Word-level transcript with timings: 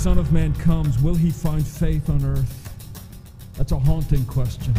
Son 0.00 0.16
of 0.16 0.32
Man 0.32 0.54
comes, 0.54 0.98
will 1.02 1.14
he 1.14 1.30
find 1.30 1.66
faith 1.66 2.08
on 2.08 2.24
earth? 2.24 2.72
That's 3.58 3.72
a 3.72 3.78
haunting 3.78 4.24
question. 4.24 4.72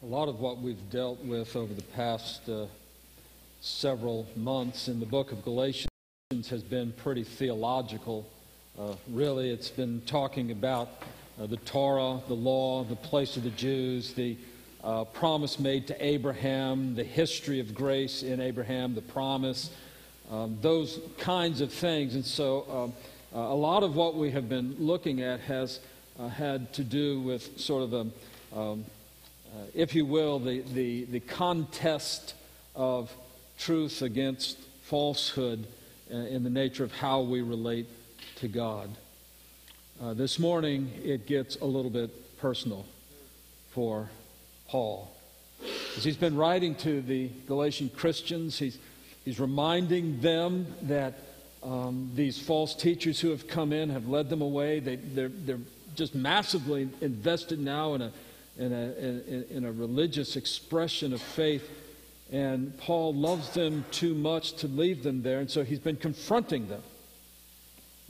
A 0.00 0.06
lot 0.06 0.28
of 0.28 0.38
what 0.38 0.58
we've 0.58 0.88
dealt 0.90 1.18
with 1.24 1.56
over 1.56 1.74
the 1.74 1.82
past 1.82 2.48
uh, 2.48 2.66
several 3.60 4.26
months 4.36 4.88
in 4.88 5.00
the 5.00 5.06
book 5.06 5.32
of 5.32 5.44
Galatians 5.44 5.88
has 6.50 6.62
been 6.62 6.92
pretty 6.92 7.24
theological. 7.24 8.28
Uh, 8.78 8.94
really, 9.10 9.50
it's 9.50 9.70
been 9.70 10.00
talking 10.06 10.50
about 10.50 10.88
uh, 11.40 11.46
the 11.46 11.56
Torah, 11.58 12.20
the 12.28 12.34
law, 12.34 12.84
the 12.84 12.96
place 12.96 13.36
of 13.36 13.44
the 13.44 13.50
Jews, 13.50 14.14
the 14.14 14.36
uh, 14.84 15.04
promise 15.04 15.58
made 15.58 15.86
to 15.88 16.04
Abraham, 16.04 16.94
the 16.94 17.04
history 17.04 17.58
of 17.60 17.74
grace 17.74 18.22
in 18.22 18.40
Abraham, 18.40 18.94
the 18.94 19.02
promise, 19.02 19.70
um, 20.30 20.58
those 20.60 21.00
kinds 21.18 21.60
of 21.60 21.72
things. 21.72 22.14
And 22.14 22.24
so, 22.24 22.66
um, 22.70 22.92
uh, 23.34 23.44
a 23.44 23.54
lot 23.54 23.82
of 23.82 23.96
what 23.96 24.14
we 24.14 24.30
have 24.30 24.48
been 24.48 24.76
looking 24.78 25.20
at 25.20 25.40
has 25.40 25.80
uh, 26.18 26.28
had 26.28 26.72
to 26.74 26.84
do 26.84 27.20
with 27.20 27.58
sort 27.60 27.82
of 27.82 27.92
a 27.92 28.06
um, 28.58 28.84
uh, 29.54 29.64
if 29.74 29.94
you 29.94 30.04
will, 30.04 30.38
the, 30.38 30.60
the, 30.74 31.04
the 31.06 31.20
contest 31.20 32.34
of 32.74 33.10
truth 33.58 34.02
against 34.02 34.58
falsehood 34.82 35.66
uh, 36.12 36.16
in 36.16 36.44
the 36.44 36.50
nature 36.50 36.84
of 36.84 36.92
how 36.92 37.20
we 37.20 37.42
relate 37.42 37.86
to 38.36 38.48
God. 38.48 38.90
Uh, 40.00 40.14
this 40.14 40.38
morning, 40.38 40.90
it 41.02 41.26
gets 41.26 41.56
a 41.56 41.64
little 41.64 41.90
bit 41.90 42.38
personal 42.38 42.86
for 43.70 44.08
Paul. 44.68 45.10
As 45.96 46.04
he's 46.04 46.16
been 46.16 46.36
writing 46.36 46.74
to 46.76 47.02
the 47.02 47.30
Galatian 47.46 47.88
Christians, 47.90 48.58
he's, 48.58 48.78
he's 49.24 49.40
reminding 49.40 50.20
them 50.20 50.66
that 50.82 51.18
um, 51.62 52.12
these 52.14 52.40
false 52.40 52.74
teachers 52.74 53.18
who 53.18 53.30
have 53.30 53.48
come 53.48 53.72
in 53.72 53.90
have 53.90 54.08
led 54.08 54.30
them 54.30 54.40
away. 54.40 54.78
They, 54.78 54.96
they're, 54.96 55.28
they're 55.28 55.58
just 55.96 56.14
massively 56.14 56.88
invested 57.00 57.58
now 57.58 57.94
in 57.94 58.02
a 58.02 58.12
in 58.58 58.72
a, 58.72 58.92
in, 58.98 59.46
in 59.50 59.64
a 59.64 59.72
religious 59.72 60.36
expression 60.36 61.12
of 61.12 61.22
faith. 61.22 61.68
And 62.30 62.76
Paul 62.78 63.14
loves 63.14 63.50
them 63.50 63.84
too 63.90 64.14
much 64.14 64.52
to 64.54 64.68
leave 64.68 65.02
them 65.02 65.22
there, 65.22 65.40
and 65.40 65.50
so 65.50 65.64
he's 65.64 65.78
been 65.78 65.96
confronting 65.96 66.68
them. 66.68 66.82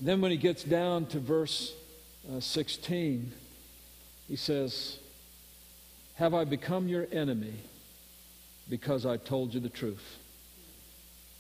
Then, 0.01 0.21
when 0.21 0.31
he 0.31 0.37
gets 0.37 0.65
down 0.65 1.07
to 1.07 1.21
verse 1.21 1.73
uh, 2.33 2.41
16, 2.41 3.33
he 4.29 4.37
says, 4.37 4.99
Have 6.15 6.35
I 6.35 6.45
become 6.45 6.89
your 6.89 7.07
enemy 7.13 7.55
because 8.69 9.07
I 9.07 9.17
told 9.17 9.55
you 9.55 9.61
the 9.61 9.69
truth? 9.69 10.19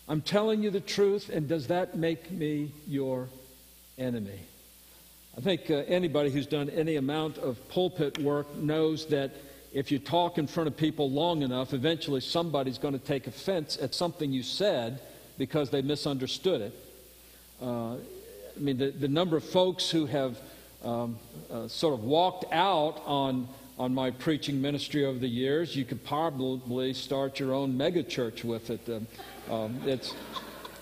I'm 0.08 0.22
telling 0.22 0.62
you 0.62 0.70
the 0.70 0.80
truth, 0.80 1.28
and 1.28 1.48
does 1.48 1.66
that 1.66 1.96
make 1.96 2.30
me 2.30 2.72
your 2.86 3.28
enemy? 3.98 4.40
I 5.36 5.40
think 5.40 5.70
uh, 5.70 5.74
anybody 5.86 6.30
who's 6.30 6.46
done 6.46 6.70
any 6.70 6.96
amount 6.96 7.38
of 7.38 7.68
pulpit 7.68 8.18
work 8.18 8.56
knows 8.56 9.06
that 9.06 9.32
if 9.72 9.90
you 9.90 9.98
talk 9.98 10.38
in 10.38 10.46
front 10.46 10.66
of 10.66 10.76
people 10.76 11.10
long 11.10 11.42
enough, 11.42 11.74
eventually 11.74 12.20
somebody's 12.20 12.78
going 12.78 12.98
to 12.98 13.04
take 13.04 13.26
offense 13.26 13.78
at 13.80 13.94
something 13.94 14.32
you 14.32 14.42
said 14.42 15.00
because 15.36 15.70
they 15.70 15.82
misunderstood 15.82 16.60
it. 16.60 16.74
Uh, 17.60 17.94
I 17.94 18.60
mean, 18.60 18.78
the, 18.78 18.90
the 18.90 19.08
number 19.08 19.36
of 19.36 19.44
folks 19.44 19.90
who 19.90 20.06
have 20.06 20.40
um, 20.84 21.18
uh, 21.50 21.68
sort 21.68 21.94
of 21.94 22.04
walked 22.04 22.44
out 22.52 23.02
on, 23.04 23.48
on 23.78 23.94
my 23.94 24.10
preaching 24.10 24.60
ministry 24.60 25.04
over 25.04 25.18
the 25.18 25.28
years, 25.28 25.76
you 25.76 25.84
could 25.84 26.04
probably 26.04 26.94
start 26.94 27.38
your 27.38 27.52
own 27.52 27.76
megachurch 27.76 28.44
with 28.44 28.70
it. 28.70 28.88
Um, 28.88 29.06
um, 29.52 29.80
it's, 29.86 30.14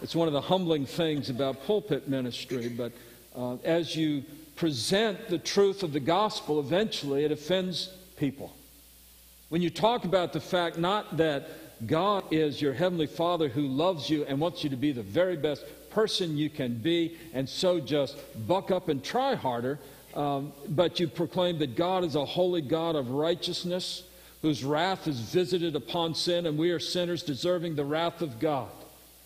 it's 0.00 0.15
one 0.15 0.28
of 0.28 0.33
the 0.33 0.41
humbling 0.41 0.87
things 0.87 1.28
about 1.28 1.65
pulpit 1.65 2.09
ministry, 2.09 2.69
but 2.69 2.93
uh, 3.34 3.56
as 3.65 3.97
you 3.97 4.25
present 4.55 5.28
the 5.28 5.39
truth 5.39 5.83
of 5.83 5.93
the 5.93 6.00
gospel, 6.00 6.60
eventually 6.60 7.25
it 7.25 7.33
offends 7.33 7.93
people. 8.16 8.55
When 9.49 9.62
you 9.62 9.71
talk 9.71 10.05
about 10.05 10.33
the 10.33 10.41
fact 10.41 10.77
not 10.77 11.19
that 11.19 11.87
God 11.87 12.25
is 12.33 12.61
your 12.61 12.73
heavenly 12.73 13.07
Father 13.07 13.49
who 13.49 13.69
loves 13.69 14.11
you 14.11 14.25
and 14.25 14.41
wants 14.41 14.65
you 14.65 14.71
to 14.71 14.77
be 14.77 14.93
the 14.93 15.03
very 15.03 15.37
best 15.37 15.65
person 15.91 16.37
you 16.37 16.51
can 16.51 16.75
be, 16.79 17.17
and 17.33 17.49
so 17.49 17.79
just 17.79 18.17
buck 18.49 18.71
up 18.71 18.89
and 18.89 19.05
try 19.05 19.34
harder, 19.34 19.79
um, 20.15 20.53
but 20.69 20.99
you 20.99 21.07
proclaim 21.07 21.59
that 21.59 21.77
God 21.77 22.03
is 22.03 22.17
a 22.17 22.25
holy 22.25 22.61
God 22.61 22.97
of 22.97 23.11
righteousness 23.11 24.03
whose 24.43 24.65
wrath 24.65 25.07
is 25.07 25.21
visited 25.21 25.77
upon 25.77 26.15
sin, 26.15 26.47
and 26.47 26.59
we 26.59 26.71
are 26.71 26.78
sinners 26.81 27.23
deserving 27.23 27.77
the 27.77 27.84
wrath 27.84 28.23
of 28.23 28.41
God. 28.41 28.71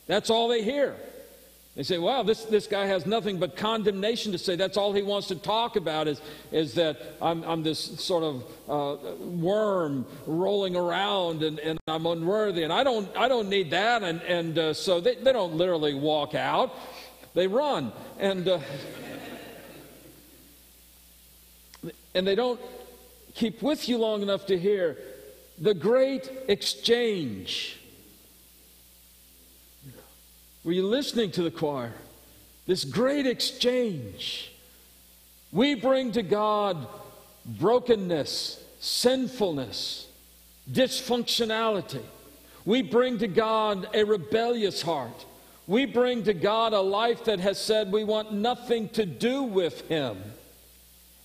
That's 0.06 0.28
all 0.28 0.48
they 0.48 0.62
hear. 0.62 0.96
They 1.76 1.84
say, 1.84 1.98
wow, 1.98 2.24
this, 2.24 2.44
this 2.44 2.66
guy 2.66 2.86
has 2.86 3.06
nothing 3.06 3.38
but 3.38 3.56
condemnation 3.56 4.32
to 4.32 4.38
say. 4.38 4.56
That's 4.56 4.76
all 4.76 4.92
he 4.92 5.02
wants 5.02 5.28
to 5.28 5.36
talk 5.36 5.76
about 5.76 6.08
is, 6.08 6.20
is 6.50 6.74
that 6.74 7.00
I'm, 7.22 7.44
I'm 7.44 7.62
this 7.62 7.78
sort 7.78 8.24
of 8.24 8.44
uh, 8.68 9.14
worm 9.18 10.04
rolling 10.26 10.74
around 10.74 11.44
and, 11.44 11.60
and 11.60 11.78
I'm 11.86 12.06
unworthy. 12.06 12.64
And 12.64 12.72
I 12.72 12.82
don't, 12.82 13.08
I 13.16 13.28
don't 13.28 13.48
need 13.48 13.70
that. 13.70 14.02
And, 14.02 14.20
and 14.22 14.58
uh, 14.58 14.74
so 14.74 15.00
they, 15.00 15.14
they 15.14 15.32
don't 15.32 15.54
literally 15.54 15.94
walk 15.94 16.34
out, 16.34 16.74
they 17.34 17.46
run. 17.46 17.92
And, 18.18 18.48
uh, 18.48 18.58
and 22.16 22.26
they 22.26 22.34
don't 22.34 22.60
keep 23.34 23.62
with 23.62 23.88
you 23.88 23.96
long 23.96 24.22
enough 24.22 24.46
to 24.46 24.58
hear 24.58 24.98
the 25.58 25.74
great 25.74 26.30
exchange. 26.48 27.79
Were 30.64 30.72
you 30.72 30.86
listening 30.86 31.30
to 31.32 31.42
the 31.42 31.50
choir? 31.50 31.92
This 32.66 32.84
great 32.84 33.26
exchange. 33.26 34.52
We 35.52 35.74
bring 35.74 36.12
to 36.12 36.22
God 36.22 36.86
brokenness, 37.46 38.62
sinfulness, 38.78 40.06
dysfunctionality. 40.70 42.02
We 42.64 42.82
bring 42.82 43.18
to 43.18 43.28
God 43.28 43.88
a 43.94 44.04
rebellious 44.04 44.82
heart. 44.82 45.24
We 45.66 45.86
bring 45.86 46.24
to 46.24 46.34
God 46.34 46.72
a 46.72 46.80
life 46.80 47.24
that 47.24 47.40
has 47.40 47.58
said 47.58 47.90
we 47.90 48.04
want 48.04 48.32
nothing 48.32 48.90
to 48.90 49.06
do 49.06 49.42
with 49.42 49.88
Him. 49.88 50.18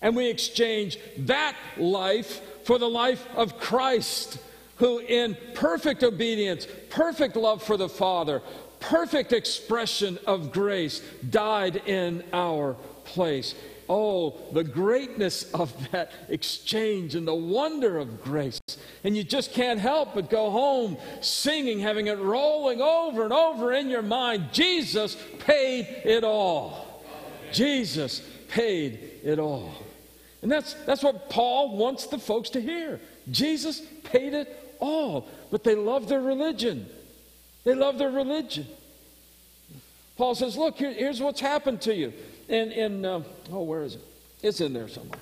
And 0.02 0.16
we 0.16 0.30
exchange 0.30 0.98
that 1.20 1.56
life 1.78 2.42
for 2.64 2.78
the 2.78 2.90
life 2.90 3.28
of 3.36 3.60
Christ, 3.60 4.38
who, 4.78 5.00
in 5.00 5.38
perfect 5.54 6.04
obedience, 6.04 6.68
perfect 6.90 7.36
love 7.36 7.64
for 7.64 7.76
the 7.76 7.90
Father, 7.90 8.42
perfect 8.80 9.34
expression 9.34 10.18
of 10.26 10.52
grace, 10.52 11.02
died 11.30 11.78
in 11.88 12.24
our 12.34 12.76
place. 13.04 13.56
Oh, 13.88 14.42
the 14.52 14.64
greatness 14.64 15.52
of 15.54 15.72
that 15.92 16.12
exchange 16.30 17.14
and 17.14 17.28
the 17.28 17.36
wonder 17.36 17.98
of 17.98 18.24
grace. 18.24 18.60
And 19.04 19.16
you 19.16 19.24
just 19.24 19.54
can't 19.54 19.80
help 19.80 20.16
but 20.16 20.30
go 20.30 20.50
home 20.50 20.98
singing, 21.22 21.80
having 21.80 22.08
it 22.08 22.18
rolling 22.18 22.82
over 22.82 23.24
and 23.24 23.34
over 23.34 23.74
in 23.74 23.90
your 23.90 24.02
mind. 24.02 24.50
Jesus 24.52 25.16
paid 25.40 25.88
it 26.04 26.24
all. 26.24 27.04
Jesus 27.52 28.22
paid 28.50 29.12
it 29.24 29.38
all. 29.38 29.72
And 30.42 30.52
that's, 30.52 30.74
that's 30.86 31.04
what 31.04 31.30
Paul 31.30 31.78
wants 31.78 32.08
the 32.08 32.18
folks 32.18 32.50
to 32.52 32.62
hear. 32.62 33.00
Jesus 33.30 33.82
paid 34.04 34.34
it 34.34 34.76
all. 34.80 35.28
But 35.52 35.64
they 35.64 35.76
love 35.76 36.08
their 36.08 36.22
religion. 36.22 36.88
They 37.66 37.74
love 37.74 37.98
their 37.98 38.12
religion. 38.12 38.68
Paul 40.18 40.36
says, 40.36 40.56
Look, 40.56 40.78
here, 40.78 40.94
here's 40.94 41.20
what's 41.20 41.42
happened 41.42 41.82
to 41.82 41.94
you. 41.94 42.14
And, 42.48 42.72
in 42.72 43.04
uh, 43.04 43.24
oh, 43.52 43.64
where 43.64 43.84
is 43.84 43.96
it? 43.96 44.02
It's 44.42 44.62
in 44.62 44.72
there 44.72 44.88
somewhere. 44.88 45.20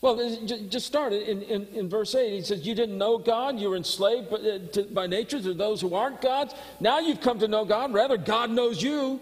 well, 0.00 0.16
just 0.46 0.86
start 0.86 1.12
in, 1.12 1.42
in, 1.42 1.66
in, 1.74 1.88
verse 1.88 2.14
8. 2.14 2.32
He 2.32 2.42
says, 2.42 2.66
You 2.66 2.74
didn't 2.74 2.96
know 2.96 3.18
God. 3.18 3.58
You 3.58 3.70
were 3.70 3.76
enslaved 3.76 4.30
by, 4.30 4.36
uh, 4.36 4.58
to, 4.72 4.82
by 4.84 5.06
nature 5.06 5.40
to 5.40 5.54
those 5.54 5.80
who 5.80 5.94
aren't 5.94 6.22
gods. 6.22 6.54
Now 6.80 7.00
you've 7.00 7.20
come 7.20 7.38
to 7.40 7.48
know 7.48 7.64
God. 7.64 7.92
Rather, 7.92 8.16
God 8.16 8.50
knows 8.50 8.82
you. 8.82 9.20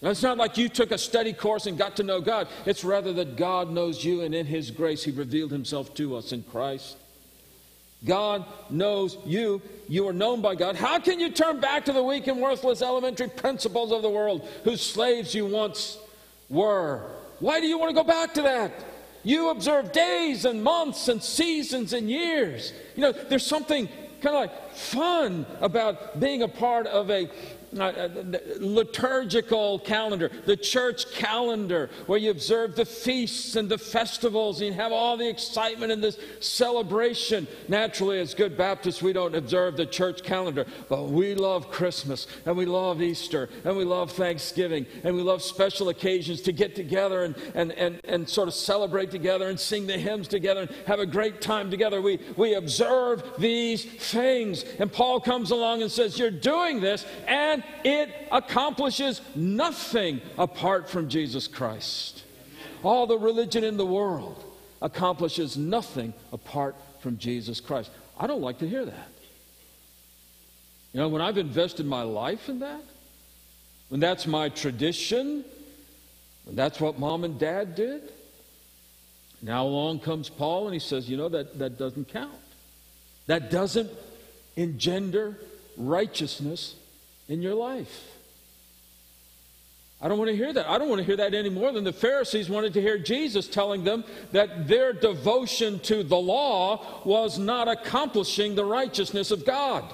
Now, 0.00 0.10
it's 0.10 0.22
not 0.22 0.36
like 0.36 0.58
you 0.58 0.68
took 0.68 0.90
a 0.90 0.98
study 0.98 1.32
course 1.32 1.66
and 1.66 1.78
got 1.78 1.96
to 1.96 2.02
know 2.02 2.20
God. 2.20 2.48
It's 2.66 2.82
rather 2.82 3.12
that 3.12 3.36
God 3.36 3.70
knows 3.70 4.04
you, 4.04 4.22
and 4.22 4.34
in 4.34 4.46
His 4.46 4.72
grace, 4.72 5.04
He 5.04 5.12
revealed 5.12 5.52
Himself 5.52 5.94
to 5.94 6.16
us 6.16 6.32
in 6.32 6.42
Christ. 6.42 6.96
God 8.04 8.44
knows 8.70 9.16
you. 9.24 9.62
You 9.88 10.08
are 10.08 10.12
known 10.12 10.40
by 10.40 10.54
God. 10.54 10.76
How 10.76 10.98
can 10.98 11.20
you 11.20 11.30
turn 11.30 11.60
back 11.60 11.84
to 11.84 11.92
the 11.92 12.02
weak 12.02 12.26
and 12.26 12.40
worthless 12.40 12.82
elementary 12.82 13.28
principles 13.28 13.92
of 13.92 14.02
the 14.02 14.10
world 14.10 14.48
whose 14.64 14.80
slaves 14.80 15.34
you 15.34 15.46
once 15.46 15.98
were? 16.48 17.10
Why 17.38 17.60
do 17.60 17.66
you 17.66 17.78
want 17.78 17.90
to 17.90 17.94
go 17.94 18.04
back 18.04 18.34
to 18.34 18.42
that? 18.42 18.72
You 19.24 19.50
observe 19.50 19.92
days 19.92 20.44
and 20.44 20.64
months 20.64 21.08
and 21.08 21.22
seasons 21.22 21.92
and 21.92 22.10
years. 22.10 22.72
You 22.96 23.02
know, 23.02 23.12
there's 23.12 23.46
something 23.46 23.88
kind 24.20 24.36
of 24.36 24.42
like 24.42 24.72
fun 24.74 25.46
about 25.60 26.18
being 26.18 26.42
a 26.42 26.48
part 26.48 26.86
of 26.86 27.10
a 27.10 27.28
uh, 27.78 28.08
liturgical 28.58 29.78
calendar, 29.78 30.30
the 30.44 30.56
church 30.56 31.10
calendar, 31.12 31.90
where 32.06 32.18
you 32.18 32.30
observe 32.30 32.76
the 32.76 32.84
feasts 32.84 33.56
and 33.56 33.68
the 33.68 33.78
festivals, 33.78 34.60
and 34.60 34.68
you 34.68 34.74
have 34.74 34.92
all 34.92 35.16
the 35.16 35.28
excitement 35.28 35.92
and 35.92 36.02
this 36.02 36.18
celebration. 36.40 37.46
Naturally, 37.68 38.20
as 38.20 38.34
good 38.34 38.56
Baptists, 38.56 39.00
we 39.00 39.12
don't 39.12 39.34
observe 39.34 39.76
the 39.76 39.86
church 39.86 40.22
calendar, 40.22 40.66
but 40.88 41.08
we 41.08 41.34
love 41.34 41.70
Christmas, 41.70 42.26
and 42.44 42.56
we 42.56 42.66
love 42.66 43.00
Easter, 43.00 43.48
and 43.64 43.76
we 43.76 43.84
love 43.84 44.12
Thanksgiving, 44.12 44.86
and 45.04 45.14
we 45.14 45.22
love 45.22 45.42
special 45.42 45.88
occasions 45.88 46.42
to 46.42 46.52
get 46.52 46.74
together 46.74 47.24
and, 47.24 47.36
and, 47.54 47.72
and, 47.72 48.00
and 48.04 48.28
sort 48.28 48.48
of 48.48 48.54
celebrate 48.54 49.10
together 49.10 49.48
and 49.48 49.58
sing 49.58 49.86
the 49.86 49.96
hymns 49.96 50.28
together 50.28 50.62
and 50.62 50.70
have 50.86 51.00
a 51.00 51.06
great 51.06 51.40
time 51.40 51.70
together. 51.70 52.02
We, 52.02 52.20
we 52.36 52.54
observe 52.54 53.22
these 53.38 53.84
things. 53.84 54.64
And 54.78 54.92
Paul 54.92 55.20
comes 55.20 55.50
along 55.50 55.82
and 55.82 55.90
says, 55.90 56.18
You're 56.18 56.30
doing 56.30 56.80
this, 56.80 57.06
and 57.26 57.61
it 57.84 58.10
accomplishes 58.30 59.20
nothing 59.34 60.20
apart 60.38 60.88
from 60.88 61.08
Jesus 61.08 61.46
Christ. 61.48 62.24
All 62.82 63.06
the 63.06 63.18
religion 63.18 63.64
in 63.64 63.76
the 63.76 63.86
world 63.86 64.42
accomplishes 64.80 65.56
nothing 65.56 66.12
apart 66.32 66.74
from 67.00 67.18
Jesus 67.18 67.60
Christ. 67.60 67.90
I 68.18 68.26
don't 68.26 68.40
like 68.40 68.58
to 68.58 68.68
hear 68.68 68.84
that. 68.84 69.08
You 70.92 71.00
know, 71.00 71.08
when 71.08 71.22
I've 71.22 71.38
invested 71.38 71.86
my 71.86 72.02
life 72.02 72.48
in 72.48 72.60
that, 72.60 72.82
when 73.88 74.00
that's 74.00 74.26
my 74.26 74.48
tradition, 74.48 75.44
when 76.44 76.56
that's 76.56 76.80
what 76.80 76.98
mom 76.98 77.24
and 77.24 77.38
dad 77.38 77.74
did, 77.74 78.02
now 79.40 79.64
along 79.64 80.00
comes 80.00 80.28
Paul 80.28 80.66
and 80.66 80.74
he 80.74 80.80
says, 80.80 81.08
you 81.08 81.16
know, 81.16 81.28
that, 81.28 81.58
that 81.58 81.78
doesn't 81.78 82.08
count. 82.08 82.32
That 83.26 83.50
doesn't 83.50 83.90
engender 84.56 85.38
righteousness 85.76 86.74
in 87.28 87.42
your 87.42 87.54
life. 87.54 88.12
I 90.00 90.08
don't 90.08 90.18
want 90.18 90.30
to 90.30 90.36
hear 90.36 90.52
that. 90.52 90.68
I 90.68 90.78
don't 90.78 90.88
want 90.88 90.98
to 90.98 91.04
hear 91.04 91.16
that 91.18 91.32
any 91.32 91.48
more 91.48 91.70
than 91.70 91.84
the 91.84 91.92
Pharisees 91.92 92.50
wanted 92.50 92.74
to 92.74 92.80
hear 92.80 92.98
Jesus 92.98 93.46
telling 93.46 93.84
them 93.84 94.02
that 94.32 94.66
their 94.66 94.92
devotion 94.92 95.78
to 95.80 96.02
the 96.02 96.16
law 96.16 97.02
was 97.04 97.38
not 97.38 97.68
accomplishing 97.68 98.56
the 98.56 98.64
righteousness 98.64 99.30
of 99.30 99.46
God. 99.46 99.84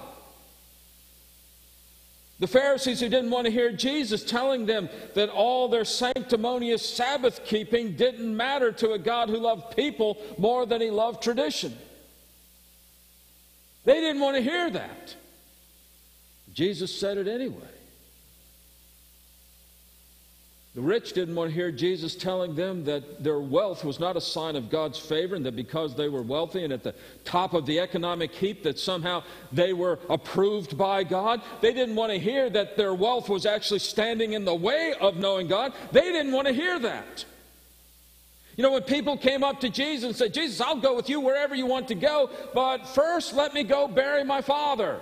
The 2.40 2.46
Pharisees 2.46 3.00
who 3.00 3.08
didn't 3.08 3.30
want 3.30 3.46
to 3.46 3.50
hear 3.50 3.72
Jesus 3.72 4.24
telling 4.24 4.64
them 4.64 4.88
that 5.14 5.28
all 5.28 5.68
their 5.68 5.84
sanctimonious 5.84 6.88
Sabbath 6.88 7.44
keeping 7.44 7.96
didn't 7.96 8.34
matter 8.34 8.72
to 8.72 8.92
a 8.92 8.98
God 8.98 9.28
who 9.28 9.36
loved 9.36 9.76
people 9.76 10.16
more 10.38 10.64
than 10.64 10.80
he 10.80 10.90
loved 10.90 11.22
tradition. 11.22 11.76
They 13.84 14.00
didn't 14.00 14.22
want 14.22 14.36
to 14.36 14.42
hear 14.42 14.70
that. 14.70 15.16
Jesus 16.58 16.92
said 16.92 17.18
it 17.18 17.28
anyway. 17.28 17.70
The 20.74 20.80
rich 20.80 21.12
didn't 21.12 21.36
want 21.36 21.50
to 21.50 21.54
hear 21.54 21.70
Jesus 21.70 22.16
telling 22.16 22.56
them 22.56 22.82
that 22.82 23.22
their 23.22 23.38
wealth 23.38 23.84
was 23.84 24.00
not 24.00 24.16
a 24.16 24.20
sign 24.20 24.56
of 24.56 24.68
God's 24.68 24.98
favor 24.98 25.36
and 25.36 25.46
that 25.46 25.54
because 25.54 25.94
they 25.94 26.08
were 26.08 26.22
wealthy 26.22 26.64
and 26.64 26.72
at 26.72 26.82
the 26.82 26.96
top 27.24 27.54
of 27.54 27.64
the 27.64 27.78
economic 27.78 28.32
heap 28.32 28.64
that 28.64 28.76
somehow 28.76 29.22
they 29.52 29.72
were 29.72 30.00
approved 30.10 30.76
by 30.76 31.04
God. 31.04 31.42
They 31.60 31.72
didn't 31.72 31.94
want 31.94 32.10
to 32.10 32.18
hear 32.18 32.50
that 32.50 32.76
their 32.76 32.92
wealth 32.92 33.28
was 33.28 33.46
actually 33.46 33.78
standing 33.78 34.32
in 34.32 34.44
the 34.44 34.52
way 34.52 34.94
of 35.00 35.16
knowing 35.16 35.46
God. 35.46 35.72
They 35.92 36.10
didn't 36.10 36.32
want 36.32 36.48
to 36.48 36.52
hear 36.52 36.76
that. 36.80 37.24
You 38.56 38.64
know, 38.64 38.72
when 38.72 38.82
people 38.82 39.16
came 39.16 39.44
up 39.44 39.60
to 39.60 39.68
Jesus 39.68 40.06
and 40.08 40.16
said, 40.16 40.34
Jesus, 40.34 40.60
I'll 40.60 40.80
go 40.80 40.96
with 40.96 41.08
you 41.08 41.20
wherever 41.20 41.54
you 41.54 41.66
want 41.66 41.86
to 41.86 41.94
go, 41.94 42.30
but 42.52 42.84
first 42.88 43.32
let 43.32 43.54
me 43.54 43.62
go 43.62 43.86
bury 43.86 44.24
my 44.24 44.42
father 44.42 44.98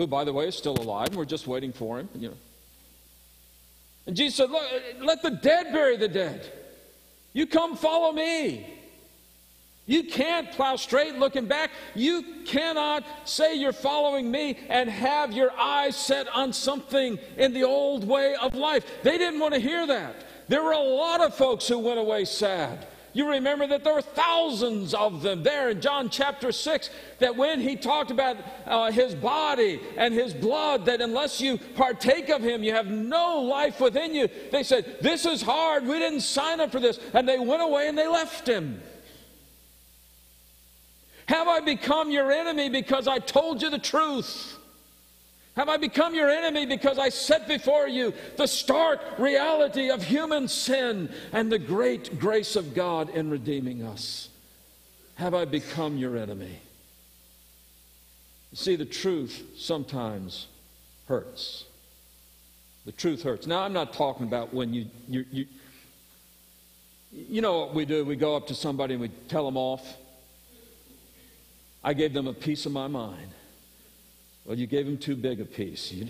who, 0.00 0.06
by 0.06 0.24
the 0.24 0.32
way, 0.32 0.48
is 0.48 0.56
still 0.56 0.78
alive, 0.80 1.08
and 1.08 1.16
we're 1.16 1.26
just 1.26 1.46
waiting 1.46 1.72
for 1.72 2.00
him. 2.00 2.08
You 2.14 2.28
know. 2.28 2.36
And 4.06 4.16
Jesus 4.16 4.36
said, 4.36 4.50
Look, 4.50 4.62
let 5.00 5.22
the 5.22 5.30
dead 5.30 5.72
bury 5.72 5.98
the 5.98 6.08
dead. 6.08 6.50
You 7.34 7.46
come 7.46 7.76
follow 7.76 8.10
me. 8.10 8.66
You 9.86 10.04
can't 10.04 10.50
plow 10.52 10.76
straight 10.76 11.16
looking 11.16 11.46
back. 11.46 11.70
You 11.94 12.24
cannot 12.46 13.04
say 13.24 13.56
you're 13.56 13.72
following 13.72 14.30
me 14.30 14.56
and 14.68 14.88
have 14.88 15.32
your 15.32 15.52
eyes 15.52 15.96
set 15.96 16.28
on 16.28 16.52
something 16.52 17.18
in 17.36 17.52
the 17.52 17.64
old 17.64 18.06
way 18.06 18.34
of 18.36 18.54
life. 18.54 18.86
They 19.02 19.18
didn't 19.18 19.40
want 19.40 19.52
to 19.54 19.60
hear 19.60 19.86
that. 19.86 20.14
There 20.48 20.62
were 20.62 20.72
a 20.72 20.78
lot 20.78 21.20
of 21.20 21.34
folks 21.34 21.68
who 21.68 21.78
went 21.78 21.98
away 21.98 22.24
sad. 22.24 22.86
You 23.12 23.28
remember 23.30 23.66
that 23.66 23.82
there 23.82 23.94
were 23.94 24.02
thousands 24.02 24.94
of 24.94 25.22
them 25.22 25.42
there 25.42 25.70
in 25.70 25.80
John 25.80 26.10
chapter 26.10 26.52
6. 26.52 26.90
That 27.18 27.34
when 27.36 27.60
he 27.60 27.74
talked 27.74 28.10
about 28.10 28.36
uh, 28.66 28.92
his 28.92 29.14
body 29.14 29.80
and 29.96 30.14
his 30.14 30.32
blood, 30.32 30.86
that 30.86 31.00
unless 31.00 31.40
you 31.40 31.58
partake 31.74 32.28
of 32.28 32.42
him, 32.42 32.62
you 32.62 32.72
have 32.72 32.86
no 32.86 33.40
life 33.40 33.80
within 33.80 34.14
you. 34.14 34.28
They 34.52 34.62
said, 34.62 34.98
This 35.00 35.26
is 35.26 35.42
hard. 35.42 35.86
We 35.86 35.98
didn't 35.98 36.20
sign 36.20 36.60
up 36.60 36.70
for 36.70 36.78
this. 36.78 37.00
And 37.12 37.28
they 37.28 37.38
went 37.38 37.62
away 37.62 37.88
and 37.88 37.98
they 37.98 38.06
left 38.06 38.48
him. 38.48 38.80
Have 41.26 41.48
I 41.48 41.60
become 41.60 42.10
your 42.10 42.30
enemy 42.30 42.68
because 42.68 43.08
I 43.08 43.18
told 43.18 43.62
you 43.62 43.70
the 43.70 43.78
truth? 43.78 44.56
Have 45.56 45.68
I 45.68 45.76
become 45.76 46.14
your 46.14 46.30
enemy 46.30 46.64
because 46.64 46.98
I 46.98 47.08
set 47.08 47.48
before 47.48 47.88
you 47.88 48.14
the 48.36 48.46
stark 48.46 49.00
reality 49.18 49.90
of 49.90 50.02
human 50.02 50.48
sin 50.48 51.10
and 51.32 51.50
the 51.50 51.58
great 51.58 52.18
grace 52.18 52.56
of 52.56 52.74
God 52.74 53.10
in 53.10 53.30
redeeming 53.30 53.82
us? 53.82 54.28
Have 55.16 55.34
I 55.34 55.44
become 55.44 55.98
your 55.98 56.16
enemy? 56.16 56.60
You 58.52 58.56
see, 58.56 58.76
the 58.76 58.84
truth 58.84 59.42
sometimes 59.56 60.46
hurts. 61.08 61.64
The 62.86 62.92
truth 62.92 63.22
hurts. 63.22 63.46
Now, 63.46 63.62
I'm 63.62 63.72
not 63.72 63.92
talking 63.92 64.26
about 64.26 64.54
when 64.54 64.72
you, 64.72 64.86
you, 65.08 65.24
you, 65.30 65.46
you 67.12 67.40
know 67.42 67.58
what 67.58 67.74
we 67.74 67.84
do? 67.84 68.04
We 68.04 68.16
go 68.16 68.36
up 68.36 68.46
to 68.46 68.54
somebody 68.54 68.94
and 68.94 69.00
we 69.00 69.08
tell 69.28 69.44
them 69.44 69.56
off. 69.56 69.96
I 71.82 71.92
gave 71.92 72.12
them 72.12 72.26
a 72.26 72.32
piece 72.32 72.66
of 72.66 72.72
my 72.72 72.86
mind. 72.86 73.30
Well, 74.44 74.58
you 74.58 74.66
gave 74.66 74.86
him 74.86 74.98
too 74.98 75.16
big 75.16 75.40
a 75.40 75.44
piece. 75.44 75.92
You, 75.92 76.08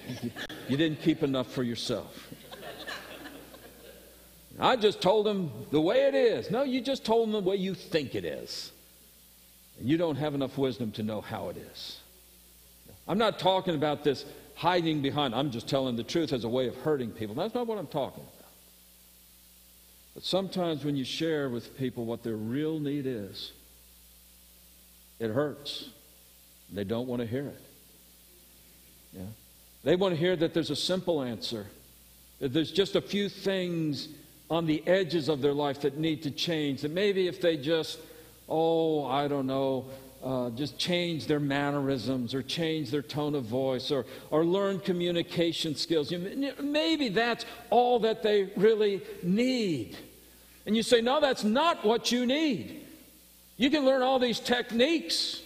you 0.68 0.76
didn't 0.76 1.00
keep 1.02 1.22
enough 1.22 1.52
for 1.52 1.62
yourself. 1.62 2.28
I 4.58 4.76
just 4.76 5.00
told 5.00 5.26
him 5.26 5.50
the 5.70 5.80
way 5.80 6.02
it 6.02 6.14
is. 6.14 6.50
No, 6.50 6.62
you 6.62 6.80
just 6.80 7.04
told 7.04 7.28
him 7.28 7.32
the 7.32 7.40
way 7.40 7.56
you 7.56 7.74
think 7.74 8.14
it 8.14 8.24
is. 8.24 8.72
And 9.78 9.88
you 9.88 9.96
don't 9.96 10.16
have 10.16 10.34
enough 10.34 10.58
wisdom 10.58 10.92
to 10.92 11.02
know 11.02 11.20
how 11.20 11.48
it 11.48 11.56
is. 11.56 11.98
I'm 13.08 13.18
not 13.18 13.38
talking 13.38 13.74
about 13.74 14.04
this 14.04 14.24
hiding 14.54 15.00
behind, 15.00 15.34
I'm 15.34 15.50
just 15.50 15.66
telling 15.66 15.96
the 15.96 16.02
truth 16.02 16.34
as 16.34 16.44
a 16.44 16.48
way 16.48 16.68
of 16.68 16.76
hurting 16.76 17.12
people. 17.12 17.34
That's 17.34 17.54
not 17.54 17.66
what 17.66 17.78
I'm 17.78 17.86
talking 17.86 18.22
about. 18.22 18.50
But 20.12 20.22
sometimes 20.22 20.84
when 20.84 20.96
you 20.96 21.04
share 21.04 21.48
with 21.48 21.78
people 21.78 22.04
what 22.04 22.22
their 22.22 22.36
real 22.36 22.78
need 22.78 23.06
is, 23.06 23.52
it 25.18 25.30
hurts. 25.30 25.88
They 26.70 26.84
don't 26.84 27.06
want 27.06 27.20
to 27.22 27.26
hear 27.26 27.46
it. 27.46 27.62
Yeah. 29.12 29.22
They 29.82 29.96
want 29.96 30.14
to 30.14 30.20
hear 30.20 30.36
that 30.36 30.54
there's 30.54 30.70
a 30.70 30.76
simple 30.76 31.22
answer, 31.22 31.66
that 32.38 32.52
there's 32.52 32.72
just 32.72 32.96
a 32.96 33.00
few 33.00 33.28
things 33.28 34.08
on 34.50 34.66
the 34.66 34.86
edges 34.86 35.28
of 35.28 35.40
their 35.40 35.54
life 35.54 35.80
that 35.82 35.96
need 35.96 36.22
to 36.24 36.30
change. 36.30 36.82
That 36.82 36.90
maybe 36.90 37.28
if 37.28 37.40
they 37.40 37.56
just, 37.56 37.98
oh, 38.48 39.04
I 39.06 39.28
don't 39.28 39.46
know, 39.46 39.86
uh, 40.22 40.50
just 40.50 40.76
change 40.76 41.26
their 41.26 41.40
mannerisms 41.40 42.34
or 42.34 42.42
change 42.42 42.90
their 42.90 43.02
tone 43.02 43.34
of 43.34 43.44
voice 43.44 43.90
or, 43.90 44.04
or 44.30 44.44
learn 44.44 44.78
communication 44.80 45.74
skills, 45.74 46.10
you, 46.10 46.52
maybe 46.60 47.08
that's 47.08 47.46
all 47.70 48.00
that 48.00 48.22
they 48.22 48.50
really 48.56 49.00
need. 49.22 49.96
And 50.66 50.76
you 50.76 50.82
say, 50.82 51.00
no, 51.00 51.20
that's 51.20 51.44
not 51.44 51.84
what 51.84 52.12
you 52.12 52.26
need. 52.26 52.86
You 53.56 53.70
can 53.70 53.84
learn 53.84 54.02
all 54.02 54.18
these 54.18 54.40
techniques. 54.40 55.40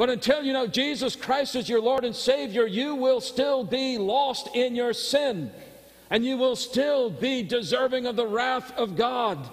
But 0.00 0.08
until 0.08 0.42
you 0.42 0.54
know 0.54 0.66
Jesus 0.66 1.14
Christ 1.14 1.54
is 1.54 1.68
your 1.68 1.82
Lord 1.82 2.06
and 2.06 2.16
Savior, 2.16 2.66
you 2.66 2.94
will 2.94 3.20
still 3.20 3.64
be 3.64 3.98
lost 3.98 4.48
in 4.54 4.74
your 4.74 4.94
sin. 4.94 5.50
And 6.08 6.24
you 6.24 6.38
will 6.38 6.56
still 6.56 7.10
be 7.10 7.42
deserving 7.42 8.06
of 8.06 8.16
the 8.16 8.26
wrath 8.26 8.72
of 8.78 8.96
God. 8.96 9.46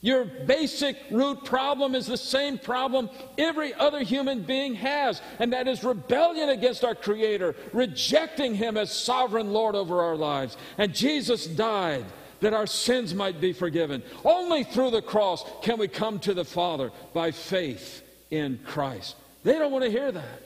Your 0.00 0.24
basic 0.24 0.96
root 1.10 1.44
problem 1.44 1.94
is 1.94 2.06
the 2.06 2.16
same 2.16 2.56
problem 2.56 3.10
every 3.36 3.74
other 3.74 4.00
human 4.00 4.40
being 4.40 4.72
has, 4.76 5.20
and 5.38 5.52
that 5.52 5.68
is 5.68 5.84
rebellion 5.84 6.48
against 6.48 6.82
our 6.82 6.94
Creator, 6.94 7.54
rejecting 7.74 8.54
Him 8.54 8.78
as 8.78 8.90
sovereign 8.90 9.52
Lord 9.52 9.74
over 9.74 10.00
our 10.00 10.16
lives. 10.16 10.56
And 10.78 10.94
Jesus 10.94 11.46
died 11.46 12.06
that 12.40 12.54
our 12.54 12.66
sins 12.66 13.12
might 13.12 13.38
be 13.38 13.52
forgiven. 13.52 14.02
Only 14.24 14.64
through 14.64 14.92
the 14.92 15.02
cross 15.02 15.44
can 15.60 15.78
we 15.78 15.88
come 15.88 16.20
to 16.20 16.32
the 16.32 16.46
Father 16.46 16.90
by 17.12 17.32
faith 17.32 18.02
in 18.30 18.60
Christ. 18.64 19.14
They 19.44 19.52
don't 19.52 19.72
want 19.72 19.84
to 19.84 19.90
hear 19.90 20.10
that 20.10 20.42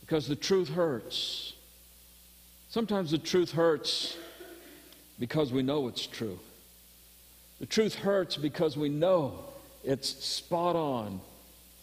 because 0.00 0.26
the 0.26 0.36
truth 0.36 0.68
hurts. 0.68 1.52
Sometimes 2.68 3.10
the 3.10 3.18
truth 3.18 3.52
hurts 3.52 4.16
because 5.18 5.52
we 5.52 5.62
know 5.62 5.88
it's 5.88 6.06
true. 6.06 6.38
The 7.60 7.66
truth 7.66 7.94
hurts 7.94 8.36
because 8.36 8.76
we 8.76 8.88
know 8.88 9.44
it's 9.84 10.08
spot 10.24 10.76
on 10.76 11.20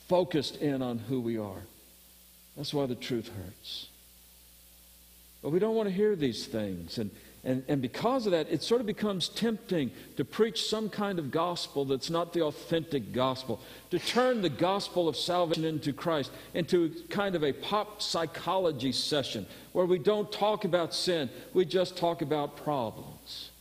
focused 0.08 0.58
in 0.58 0.82
on 0.82 0.98
who 0.98 1.20
we 1.20 1.38
are. 1.38 1.64
That's 2.56 2.74
why 2.74 2.86
the 2.86 2.96
truth 2.96 3.30
hurts. 3.30 3.88
But 5.42 5.52
we 5.52 5.60
don't 5.60 5.76
want 5.76 5.88
to 5.88 5.94
hear 5.94 6.16
these 6.16 6.48
things. 6.48 6.98
And, 6.98 7.12
and, 7.44 7.64
and 7.68 7.82
because 7.82 8.26
of 8.26 8.32
that, 8.34 8.50
it 8.50 8.62
sort 8.62 8.82
of 8.82 8.88
becomes 8.88 9.30
tempting 9.30 9.92
to 10.18 10.26
preach 10.26 10.68
some 10.68 10.90
kind 10.90 11.18
of 11.20 11.32
gospel 11.32 11.86
that's 11.86 12.10
not 12.10 12.34
the 12.34 12.42
authentic 12.42 13.14
gospel, 13.14 13.62
to 13.92 14.00
turn 14.00 14.42
the 14.42 14.50
gospel 14.50 15.08
of 15.08 15.16
salvation 15.16 15.64
into 15.64 15.94
Christ 15.94 16.32
into 16.54 16.94
kind 17.10 17.36
of 17.36 17.44
a 17.44 17.54
pop 17.54 18.02
psychology 18.02 18.92
session 18.92 19.46
where 19.72 19.86
we 19.86 20.00
don't 20.00 20.32
talk 20.32 20.66
about 20.66 20.94
sin, 20.94 21.30
we 21.54 21.64
just 21.64 21.96
talk 21.96 22.22
about 22.22 22.58
problems. 22.58 23.52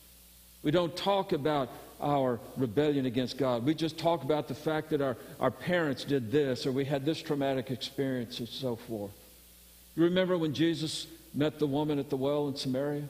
We 0.63 0.71
don't 0.71 0.97
talk 0.97 1.33
about 1.33 1.69
our 2.01 2.41
rebellion 2.57 3.07
against 3.07 3.39
God. 3.39 3.65
We 3.65 3.75
just 3.75 3.99
talk 3.99 4.25
about 4.25 4.49
the 4.49 4.55
fact 4.55 4.91
that 4.91 5.01
our, 5.01 5.17
our 5.39 5.51
parents 5.51 6.05
did 6.05 6.33
this 6.33 6.67
or 6.67 6.73
we 6.73 6.85
had 6.85 7.05
this 7.05 7.23
traumatic 7.23 7.71
experience 7.71 8.39
and 8.41 8.49
so 8.49 8.77
forth. 8.77 9.13
You 9.95 10.05
remember 10.05 10.37
when 10.37 10.53
Jesus 10.53 11.07
met 11.33 11.59
the 11.59 11.67
woman 11.67 11.99
at 11.99 12.11
the 12.11 12.17
well 12.17 12.49
in 12.49 12.57
Samaria? 12.57 13.05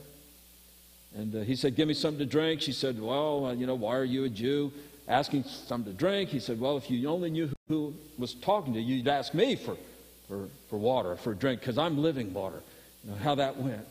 And 1.14 1.34
uh, 1.34 1.40
he 1.40 1.56
said, 1.56 1.76
Give 1.76 1.88
me 1.88 1.94
something 1.94 2.18
to 2.18 2.26
drink. 2.26 2.60
She 2.60 2.72
said, 2.72 3.00
Well, 3.00 3.46
uh, 3.46 3.52
you 3.52 3.66
know, 3.66 3.74
why 3.74 3.96
are 3.96 4.04
you 4.04 4.24
a 4.24 4.28
Jew 4.28 4.72
asking 5.08 5.44
something 5.44 5.92
to 5.92 5.98
drink? 5.98 6.30
He 6.30 6.40
said, 6.40 6.60
Well, 6.60 6.76
if 6.76 6.90
you 6.90 7.08
only 7.08 7.30
knew 7.30 7.50
who 7.68 7.94
was 8.18 8.34
talking 8.34 8.74
to 8.74 8.80
you, 8.80 8.96
you'd 8.96 9.08
ask 9.08 9.32
me 9.34 9.56
for, 9.56 9.76
for, 10.28 10.48
for 10.68 10.78
water, 10.78 11.16
for 11.16 11.32
a 11.32 11.36
drink, 11.36 11.60
because 11.60 11.78
I'm 11.78 11.98
living 11.98 12.34
water. 12.34 12.60
You 13.04 13.12
know, 13.12 13.16
how 13.18 13.34
that 13.36 13.56
went. 13.56 13.86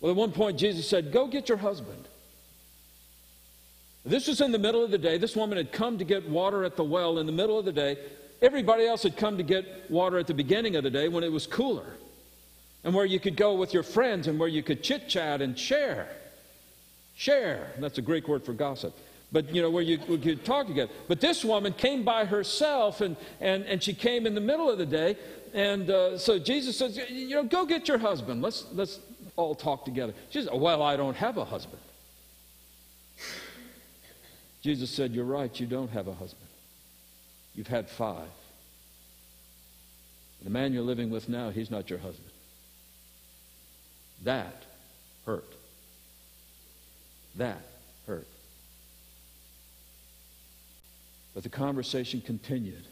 Well, 0.00 0.12
at 0.12 0.16
one 0.16 0.32
point, 0.32 0.58
Jesus 0.58 0.88
said, 0.88 1.12
Go 1.12 1.26
get 1.26 1.48
your 1.48 1.58
husband. 1.58 2.08
This 4.06 4.26
was 4.28 4.40
in 4.40 4.52
the 4.52 4.58
middle 4.58 4.84
of 4.84 4.90
the 4.90 4.98
day. 4.98 5.16
This 5.16 5.34
woman 5.34 5.56
had 5.56 5.72
come 5.72 5.96
to 5.98 6.04
get 6.04 6.28
water 6.28 6.64
at 6.64 6.76
the 6.76 6.84
well 6.84 7.18
in 7.18 7.26
the 7.26 7.32
middle 7.32 7.58
of 7.58 7.64
the 7.64 7.72
day. 7.72 7.96
Everybody 8.42 8.86
else 8.86 9.02
had 9.02 9.16
come 9.16 9.38
to 9.38 9.42
get 9.42 9.90
water 9.90 10.18
at 10.18 10.26
the 10.26 10.34
beginning 10.34 10.76
of 10.76 10.84
the 10.84 10.90
day 10.90 11.08
when 11.08 11.24
it 11.24 11.32
was 11.32 11.46
cooler 11.46 11.86
and 12.84 12.94
where 12.94 13.04
you 13.04 13.18
could 13.18 13.36
go 13.36 13.54
with 13.54 13.74
your 13.74 13.82
friends 13.82 14.28
and 14.28 14.38
where 14.38 14.48
you 14.48 14.62
could 14.62 14.82
chit 14.82 15.08
chat 15.08 15.40
and 15.42 15.58
share. 15.58 16.08
Share. 17.16 17.72
That's 17.78 17.98
a 17.98 18.02
Greek 18.02 18.28
word 18.28 18.44
for 18.44 18.52
gossip. 18.52 18.96
But, 19.32 19.52
you 19.52 19.62
know, 19.62 19.70
where 19.70 19.82
you, 19.82 19.98
could 19.98 20.44
talk 20.44 20.68
together. 20.68 20.92
But 21.08 21.20
this 21.20 21.44
woman 21.44 21.72
came 21.72 22.04
by 22.04 22.24
herself 22.24 23.00
and, 23.00 23.16
and, 23.40 23.64
and 23.64 23.82
she 23.82 23.94
came 23.94 24.26
in 24.26 24.34
the 24.34 24.40
middle 24.40 24.70
of 24.70 24.78
the 24.78 24.86
day. 24.86 25.16
And 25.52 25.90
uh, 25.90 26.18
so 26.18 26.38
Jesus 26.38 26.76
says, 26.76 26.96
you 27.10 27.30
know, 27.30 27.44
go 27.44 27.64
get 27.64 27.88
your 27.88 27.98
husband. 27.98 28.42
Let's, 28.42 28.64
let's 28.72 29.00
all 29.34 29.54
talk 29.54 29.84
together. 29.84 30.14
She 30.30 30.40
says, 30.40 30.50
well, 30.52 30.82
I 30.82 30.96
don't 30.96 31.16
have 31.16 31.36
a 31.36 31.44
husband. 31.44 31.80
Jesus 34.64 34.88
said, 34.90 35.12
You're 35.12 35.26
right, 35.26 35.60
you 35.60 35.66
don't 35.66 35.90
have 35.90 36.08
a 36.08 36.14
husband. 36.14 36.48
You've 37.54 37.66
had 37.66 37.90
five. 37.90 38.30
The 40.42 40.48
man 40.48 40.72
you're 40.72 40.82
living 40.82 41.10
with 41.10 41.28
now, 41.28 41.50
he's 41.50 41.70
not 41.70 41.90
your 41.90 41.98
husband. 41.98 42.30
That 44.24 44.62
hurt. 45.26 45.54
That 47.36 47.60
hurt. 48.06 48.26
But 51.34 51.42
the 51.42 51.48
conversation 51.48 52.20
continued. 52.20 52.84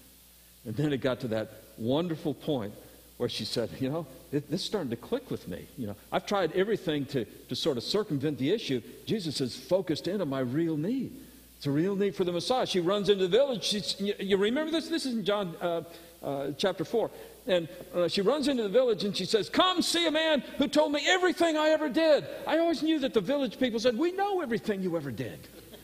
And 0.64 0.76
then 0.76 0.92
it 0.92 0.98
got 0.98 1.20
to 1.20 1.28
that 1.28 1.50
wonderful 1.78 2.34
point 2.34 2.74
where 3.16 3.28
she 3.28 3.44
said, 3.44 3.70
You 3.80 3.88
know, 3.88 4.06
this 4.30 4.42
is 4.50 4.64
starting 4.64 4.90
to 4.90 4.96
click 4.96 5.30
with 5.30 5.48
me. 5.48 5.66
You 5.76 5.88
know, 5.88 5.96
I've 6.10 6.26
tried 6.26 6.52
everything 6.52 7.06
to, 7.06 7.24
to 7.24 7.56
sort 7.56 7.76
of 7.76 7.82
circumvent 7.82 8.38
the 8.38 8.52
issue. 8.52 8.80
Jesus 9.06 9.38
has 9.38 9.56
focused 9.56 10.08
in 10.08 10.20
on 10.20 10.28
my 10.28 10.40
real 10.40 10.76
need. 10.76 11.12
It's 11.56 11.66
a 11.68 11.70
real 11.70 11.94
need 11.94 12.16
for 12.16 12.24
the 12.24 12.32
Messiah. 12.32 12.66
She 12.66 12.80
runs 12.80 13.08
into 13.08 13.28
the 13.28 13.36
village. 13.36 13.62
She's, 13.62 14.00
you, 14.00 14.14
you, 14.18 14.36
remember 14.36 14.72
this? 14.72 14.88
This 14.88 15.06
is 15.06 15.14
in 15.14 15.24
John 15.24 15.54
uh, 15.60 15.82
uh, 16.20 16.50
chapter 16.58 16.84
4. 16.84 17.08
And 17.46 17.68
uh, 17.92 18.08
she 18.08 18.20
runs 18.20 18.46
into 18.46 18.62
the 18.62 18.68
village 18.68 19.04
and 19.04 19.16
she 19.16 19.24
says, 19.24 19.48
Come 19.48 19.82
see 19.82 20.06
a 20.06 20.10
man 20.10 20.40
who 20.58 20.68
told 20.68 20.92
me 20.92 21.02
everything 21.06 21.56
I 21.56 21.70
ever 21.70 21.88
did. 21.88 22.24
I 22.46 22.58
always 22.58 22.82
knew 22.82 23.00
that 23.00 23.14
the 23.14 23.20
village 23.20 23.58
people 23.58 23.80
said, 23.80 23.98
We 23.98 24.12
know 24.12 24.40
everything 24.40 24.82
you 24.82 24.96
ever 24.96 25.10
did. 25.10 25.40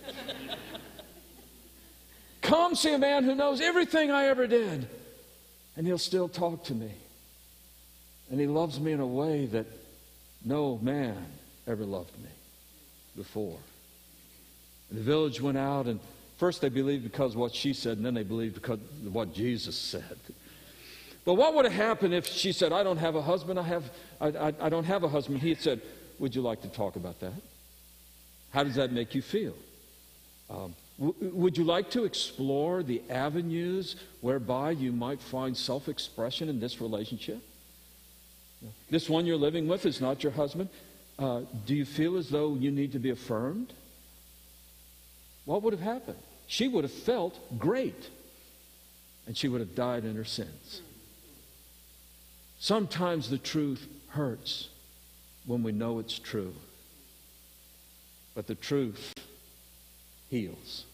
Come 2.42 2.76
see 2.76 2.94
a 2.94 2.98
man 2.98 3.24
who 3.24 3.34
knows 3.34 3.60
everything 3.60 4.10
I 4.10 4.26
ever 4.26 4.46
did. 4.46 4.88
And 5.76 5.86
he'll 5.86 5.98
still 5.98 6.28
talk 6.28 6.64
to 6.64 6.74
me. 6.74 6.92
And 8.30 8.38
he 8.38 8.46
loves 8.46 8.78
me 8.78 8.92
in 8.92 9.00
a 9.00 9.06
way 9.06 9.46
that 9.46 9.66
no 10.44 10.78
man 10.78 11.16
ever 11.66 11.84
loved 11.84 12.16
me 12.18 12.30
before. 13.16 13.58
And 14.90 14.98
the 14.98 15.02
village 15.02 15.40
went 15.40 15.58
out, 15.58 15.86
and 15.86 15.98
first 16.36 16.60
they 16.60 16.68
believed 16.68 17.04
because 17.04 17.36
what 17.36 17.54
she 17.54 17.72
said, 17.72 17.96
and 17.96 18.06
then 18.06 18.14
they 18.14 18.22
believed 18.22 18.54
because 18.54 18.78
what 19.02 19.34
Jesus 19.34 19.76
said. 19.76 20.18
But 21.28 21.34
what 21.34 21.52
would 21.52 21.66
have 21.66 21.74
happened 21.74 22.14
if 22.14 22.26
she 22.26 22.52
said, 22.52 22.72
I 22.72 22.82
don't 22.82 22.96
have 22.96 23.14
a 23.14 23.20
husband, 23.20 23.58
I, 23.58 23.62
have, 23.64 23.90
I, 24.18 24.28
I, 24.28 24.54
I 24.62 24.68
don't 24.70 24.84
have 24.84 25.04
a 25.04 25.10
husband? 25.10 25.40
He 25.40 25.50
had 25.50 25.60
said, 25.60 25.82
Would 26.18 26.34
you 26.34 26.40
like 26.40 26.62
to 26.62 26.68
talk 26.68 26.96
about 26.96 27.20
that? 27.20 27.34
How 28.54 28.64
does 28.64 28.76
that 28.76 28.92
make 28.92 29.14
you 29.14 29.20
feel? 29.20 29.52
Um, 30.48 30.74
w- 30.98 31.14
would 31.34 31.58
you 31.58 31.64
like 31.64 31.90
to 31.90 32.06
explore 32.06 32.82
the 32.82 33.02
avenues 33.10 33.96
whereby 34.22 34.70
you 34.70 34.90
might 34.90 35.20
find 35.20 35.54
self 35.54 35.86
expression 35.86 36.48
in 36.48 36.60
this 36.60 36.80
relationship? 36.80 37.42
This 38.88 39.10
one 39.10 39.26
you're 39.26 39.36
living 39.36 39.68
with 39.68 39.84
is 39.84 40.00
not 40.00 40.22
your 40.22 40.32
husband. 40.32 40.70
Uh, 41.18 41.42
do 41.66 41.74
you 41.74 41.84
feel 41.84 42.16
as 42.16 42.30
though 42.30 42.54
you 42.54 42.70
need 42.70 42.92
to 42.92 42.98
be 42.98 43.10
affirmed? 43.10 43.74
what 45.44 45.62
would 45.62 45.74
have 45.74 45.82
happened? 45.82 46.22
She 46.46 46.68
would 46.68 46.84
have 46.84 46.92
felt 46.92 47.38
great, 47.58 48.08
and 49.26 49.36
she 49.36 49.46
would 49.48 49.60
have 49.60 49.74
died 49.74 50.06
in 50.06 50.16
her 50.16 50.24
sins. 50.24 50.80
Sometimes 52.58 53.30
the 53.30 53.38
truth 53.38 53.86
hurts 54.08 54.68
when 55.46 55.62
we 55.62 55.72
know 55.72 56.00
it's 56.00 56.18
true, 56.18 56.54
but 58.34 58.46
the 58.46 58.54
truth 58.54 59.14
heals. 60.28 60.84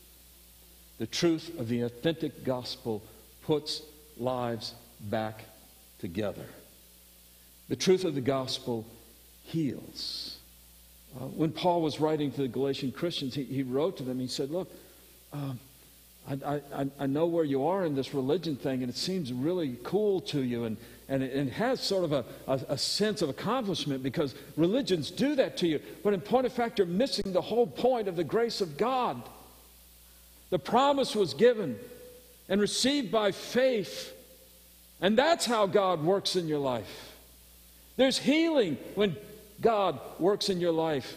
The 0.98 1.06
truth 1.06 1.58
of 1.58 1.68
the 1.68 1.82
authentic 1.82 2.44
gospel 2.44 3.02
puts 3.42 3.82
lives 4.18 4.74
back 5.00 5.44
together. 5.98 6.46
The 7.68 7.76
truth 7.76 8.04
of 8.04 8.14
the 8.14 8.20
gospel 8.20 8.86
heals. 9.44 10.36
Uh, 11.16 11.26
when 11.26 11.50
Paul 11.50 11.80
was 11.80 11.98
writing 11.98 12.30
to 12.32 12.42
the 12.42 12.48
Galatian 12.48 12.92
Christians, 12.92 13.34
he, 13.34 13.44
he 13.44 13.62
wrote 13.62 13.96
to 13.96 14.02
them, 14.02 14.18
he 14.18 14.26
said, 14.26 14.50
Look, 14.50 14.70
um, 15.32 15.58
I, 16.28 16.60
I, 16.74 16.90
I, 16.98 17.06
know 17.06 17.26
where 17.26 17.44
you 17.44 17.66
are 17.66 17.84
in 17.84 17.94
this 17.94 18.14
religion 18.14 18.56
thing, 18.56 18.82
and 18.82 18.90
it 18.90 18.96
seems 18.96 19.32
really 19.32 19.76
cool 19.82 20.20
to 20.22 20.40
you, 20.40 20.64
and, 20.64 20.76
and 21.08 21.22
it, 21.22 21.34
it 21.34 21.52
has 21.52 21.80
sort 21.80 22.04
of 22.04 22.12
a, 22.12 22.24
a, 22.46 22.60
a, 22.70 22.78
sense 22.78 23.20
of 23.22 23.28
accomplishment 23.28 24.02
because 24.02 24.34
religions 24.56 25.10
do 25.10 25.34
that 25.34 25.56
to 25.58 25.66
you. 25.66 25.80
But 26.02 26.14
in 26.14 26.20
point 26.20 26.46
of 26.46 26.52
fact, 26.52 26.78
you're 26.78 26.86
missing 26.86 27.32
the 27.32 27.42
whole 27.42 27.66
point 27.66 28.08
of 28.08 28.16
the 28.16 28.24
grace 28.24 28.60
of 28.60 28.76
God. 28.76 29.22
The 30.50 30.58
promise 30.58 31.14
was 31.14 31.34
given 31.34 31.78
and 32.48 32.60
received 32.60 33.10
by 33.10 33.32
faith, 33.32 34.14
and 35.00 35.18
that's 35.18 35.44
how 35.46 35.66
God 35.66 36.02
works 36.02 36.36
in 36.36 36.48
your 36.48 36.58
life. 36.58 37.12
There's 37.96 38.18
healing 38.18 38.78
when 38.94 39.16
God 39.60 40.00
works 40.18 40.48
in 40.48 40.60
your 40.60 40.72
life 40.72 41.16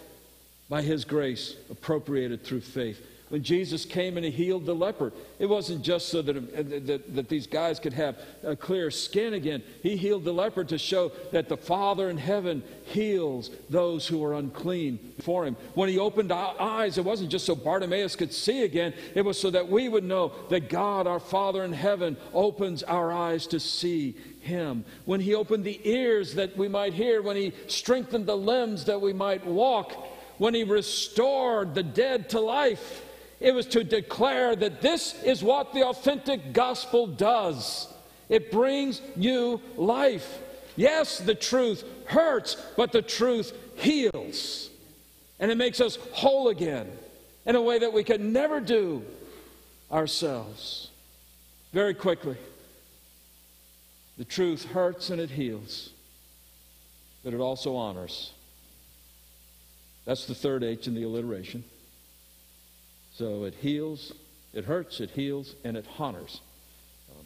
by 0.70 0.82
His 0.82 1.06
grace, 1.06 1.56
appropriated 1.70 2.44
through 2.44 2.62
faith. 2.62 3.06
When 3.30 3.44
Jesus 3.44 3.84
came 3.84 4.16
and 4.16 4.26
He 4.26 4.32
healed 4.32 4.66
the 4.66 4.74
leper, 4.74 5.12
it 5.38 5.48
wasn't 5.48 5.82
just 5.82 6.10
so 6.10 6.22
that, 6.22 6.38
uh, 6.38 6.42
that, 6.86 7.16
that 7.16 7.30
these 7.30 7.46
guys 7.46 7.80
could 7.80 7.94
have 7.94 8.18
a 8.44 8.56
clear 8.56 8.90
skin 8.90 9.34
again. 9.34 9.64
He 9.84 9.98
healed 9.98 10.24
the 10.24 10.34
leper 10.34 10.64
to 10.64 10.78
show 10.78 11.12
that 11.32 11.50
the 11.50 11.58
Father 11.58 12.10
in 12.10 12.18
heaven 12.18 12.64
heals 12.86 13.52
those 13.70 14.08
who 14.08 14.24
are 14.24 14.36
unclean 14.36 15.14
for 15.22 15.46
Him. 15.46 15.58
When 15.74 15.90
He 15.90 16.00
opened 16.00 16.32
our 16.32 16.56
eyes, 16.60 16.98
it 16.98 17.04
wasn't 17.06 17.30
just 17.30 17.46
so 17.46 17.56
Bartimaeus 17.56 18.16
could 18.16 18.34
see 18.34 18.64
again, 18.64 18.94
it 19.14 19.26
was 19.26 19.40
so 19.40 19.50
that 19.52 19.68
we 19.68 19.90
would 19.90 20.06
know 20.06 20.32
that 20.50 20.70
God, 20.70 21.06
our 21.06 21.20
Father 21.20 21.64
in 21.64 21.74
heaven, 21.74 22.16
opens 22.34 22.84
our 22.84 23.12
eyes 23.12 23.46
to 23.48 23.60
see 23.60 24.16
him, 24.48 24.86
when 25.06 25.20
he 25.20 25.36
opened 25.36 25.64
the 25.66 25.80
ears 25.84 26.36
that 26.36 26.58
we 26.58 26.68
might 26.68 26.94
hear, 26.94 27.22
when 27.22 27.36
he 27.36 27.52
strengthened 27.68 28.26
the 28.26 28.38
limbs 28.38 28.86
that 28.86 29.02
we 29.02 29.14
might 29.14 29.46
walk, 29.46 29.92
when 30.38 30.54
he 30.54 30.64
restored 30.64 31.76
the 31.76 31.84
dead 31.84 32.30
to 32.30 32.40
life. 32.40 33.04
It 33.40 33.54
was 33.54 33.68
to 33.68 33.84
declare 33.84 34.56
that 34.56 34.82
this 34.82 35.22
is 35.24 35.44
what 35.44 35.74
the 35.74 35.86
authentic 35.86 36.54
gospel 36.54 37.08
does 37.08 37.88
it 38.30 38.52
brings 38.52 39.02
new 39.16 39.62
life. 39.76 40.40
Yes, 40.76 41.20
the 41.20 41.36
truth 41.36 41.84
hurts, 42.06 42.58
but 42.76 42.92
the 42.92 43.02
truth 43.02 43.54
heals. 43.76 44.70
And 45.40 45.52
it 45.52 45.56
makes 45.56 45.80
us 45.80 45.98
whole 46.12 46.50
again 46.50 46.92
in 47.46 47.56
a 47.56 47.62
way 47.62 47.80
that 47.80 47.94
we 47.94 48.04
could 48.04 48.22
never 48.22 48.60
do 48.60 49.04
ourselves. 49.92 50.90
Very 51.74 51.94
quickly. 51.94 52.36
The 54.18 54.26
truth 54.26 54.66
hurts 54.66 55.10
and 55.10 55.22
it 55.22 55.30
heals, 55.30 55.92
but 57.24 57.34
it 57.34 57.40
also 57.40 57.76
honors. 57.76 58.32
That's 60.06 60.26
the 60.26 60.36
third 60.36 60.64
H 60.64 60.88
in 60.88 60.96
the 60.96 61.04
alliteration. 61.04 61.64
So 63.18 63.46
it 63.46 63.56
heals, 63.56 64.14
it 64.54 64.66
hurts, 64.66 65.00
it 65.00 65.10
heals, 65.10 65.56
and 65.64 65.76
it 65.76 65.88
honors. 65.98 66.40
Um, 67.10 67.26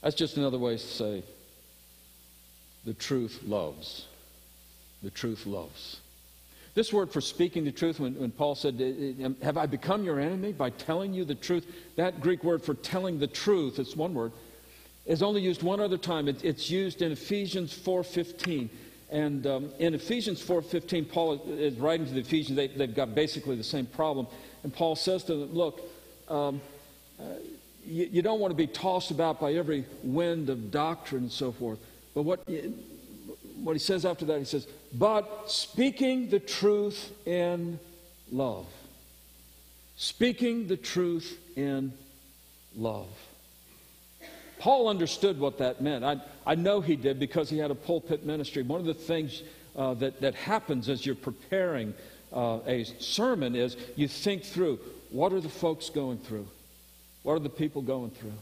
That's 0.00 0.16
just 0.16 0.38
another 0.38 0.56
way 0.56 0.78
to 0.78 0.78
say 0.78 1.22
the 2.86 2.94
truth 2.94 3.42
loves. 3.44 4.06
The 5.02 5.10
truth 5.10 5.44
loves. 5.44 6.00
This 6.72 6.90
word 6.90 7.12
for 7.12 7.20
speaking 7.20 7.64
the 7.64 7.72
truth, 7.72 8.00
when, 8.00 8.18
when 8.18 8.30
Paul 8.30 8.54
said, 8.54 8.80
Have 9.42 9.58
I 9.58 9.66
become 9.66 10.04
your 10.04 10.18
enemy 10.18 10.52
by 10.52 10.70
telling 10.70 11.12
you 11.12 11.26
the 11.26 11.34
truth? 11.34 11.66
That 11.96 12.22
Greek 12.22 12.42
word 12.42 12.62
for 12.62 12.72
telling 12.72 13.18
the 13.18 13.26
truth, 13.26 13.78
it's 13.78 13.94
one 13.94 14.14
word, 14.14 14.32
is 15.04 15.22
only 15.22 15.42
used 15.42 15.62
one 15.62 15.80
other 15.80 15.98
time. 15.98 16.28
It, 16.28 16.42
it's 16.42 16.70
used 16.70 17.02
in 17.02 17.12
Ephesians 17.12 17.76
4.15. 17.76 18.70
And 19.14 19.46
um, 19.46 19.70
in 19.78 19.94
Ephesians 19.94 20.42
4.15, 20.42 21.08
Paul 21.08 21.40
is 21.46 21.76
writing 21.76 22.04
to 22.04 22.12
the 22.12 22.18
Ephesians. 22.18 22.56
They, 22.56 22.66
have 22.66 22.96
got 22.96 23.14
basically 23.14 23.54
the 23.54 23.62
same 23.62 23.86
problem. 23.86 24.26
And 24.64 24.74
Paul 24.74 24.96
says 24.96 25.22
to 25.24 25.36
them, 25.36 25.54
Look, 25.54 25.80
um, 26.28 26.60
uh, 27.20 27.34
you, 27.86 28.08
you, 28.10 28.22
don't 28.22 28.40
want 28.40 28.50
to 28.50 28.56
be 28.56 28.66
tossed 28.66 29.12
about 29.12 29.38
by 29.40 29.52
every 29.52 29.84
wind 30.02 30.50
of 30.50 30.72
doctrine 30.72 31.22
and 31.22 31.32
so 31.32 31.52
forth. 31.52 31.78
But 32.12 32.22
what, 32.22 32.40
what 33.62 33.74
he 33.74 33.78
says 33.78 34.04
after 34.04 34.24
that, 34.24 34.40
he 34.40 34.44
says, 34.44 34.66
but 34.92 35.48
speaking 35.48 36.28
the 36.28 36.40
truth 36.40 37.12
in 37.24 37.78
love. 38.32 38.66
Speaking 39.96 40.66
the 40.66 40.76
truth 40.76 41.38
in 41.54 41.92
love. 42.74 43.06
Paul 44.64 44.88
understood 44.88 45.38
what 45.38 45.58
that 45.58 45.82
meant. 45.82 46.06
I, 46.06 46.22
I 46.46 46.54
know 46.54 46.80
he 46.80 46.96
did 46.96 47.20
because 47.20 47.50
he 47.50 47.58
had 47.58 47.70
a 47.70 47.74
pulpit 47.74 48.24
ministry. 48.24 48.62
One 48.62 48.80
of 48.80 48.86
the 48.86 48.94
things 48.94 49.42
uh, 49.76 49.92
that, 49.92 50.22
that 50.22 50.34
happens 50.34 50.88
as 50.88 51.04
you're 51.04 51.14
preparing 51.14 51.92
uh, 52.32 52.60
a 52.66 52.84
sermon 52.98 53.56
is 53.56 53.76
you 53.94 54.08
think 54.08 54.42
through 54.42 54.78
what 55.10 55.34
are 55.34 55.40
the 55.42 55.50
folks 55.50 55.90
going 55.90 56.16
through? 56.16 56.48
What 57.24 57.34
are 57.34 57.40
the 57.40 57.50
people 57.50 57.82
going 57.82 58.12
through? 58.12 58.32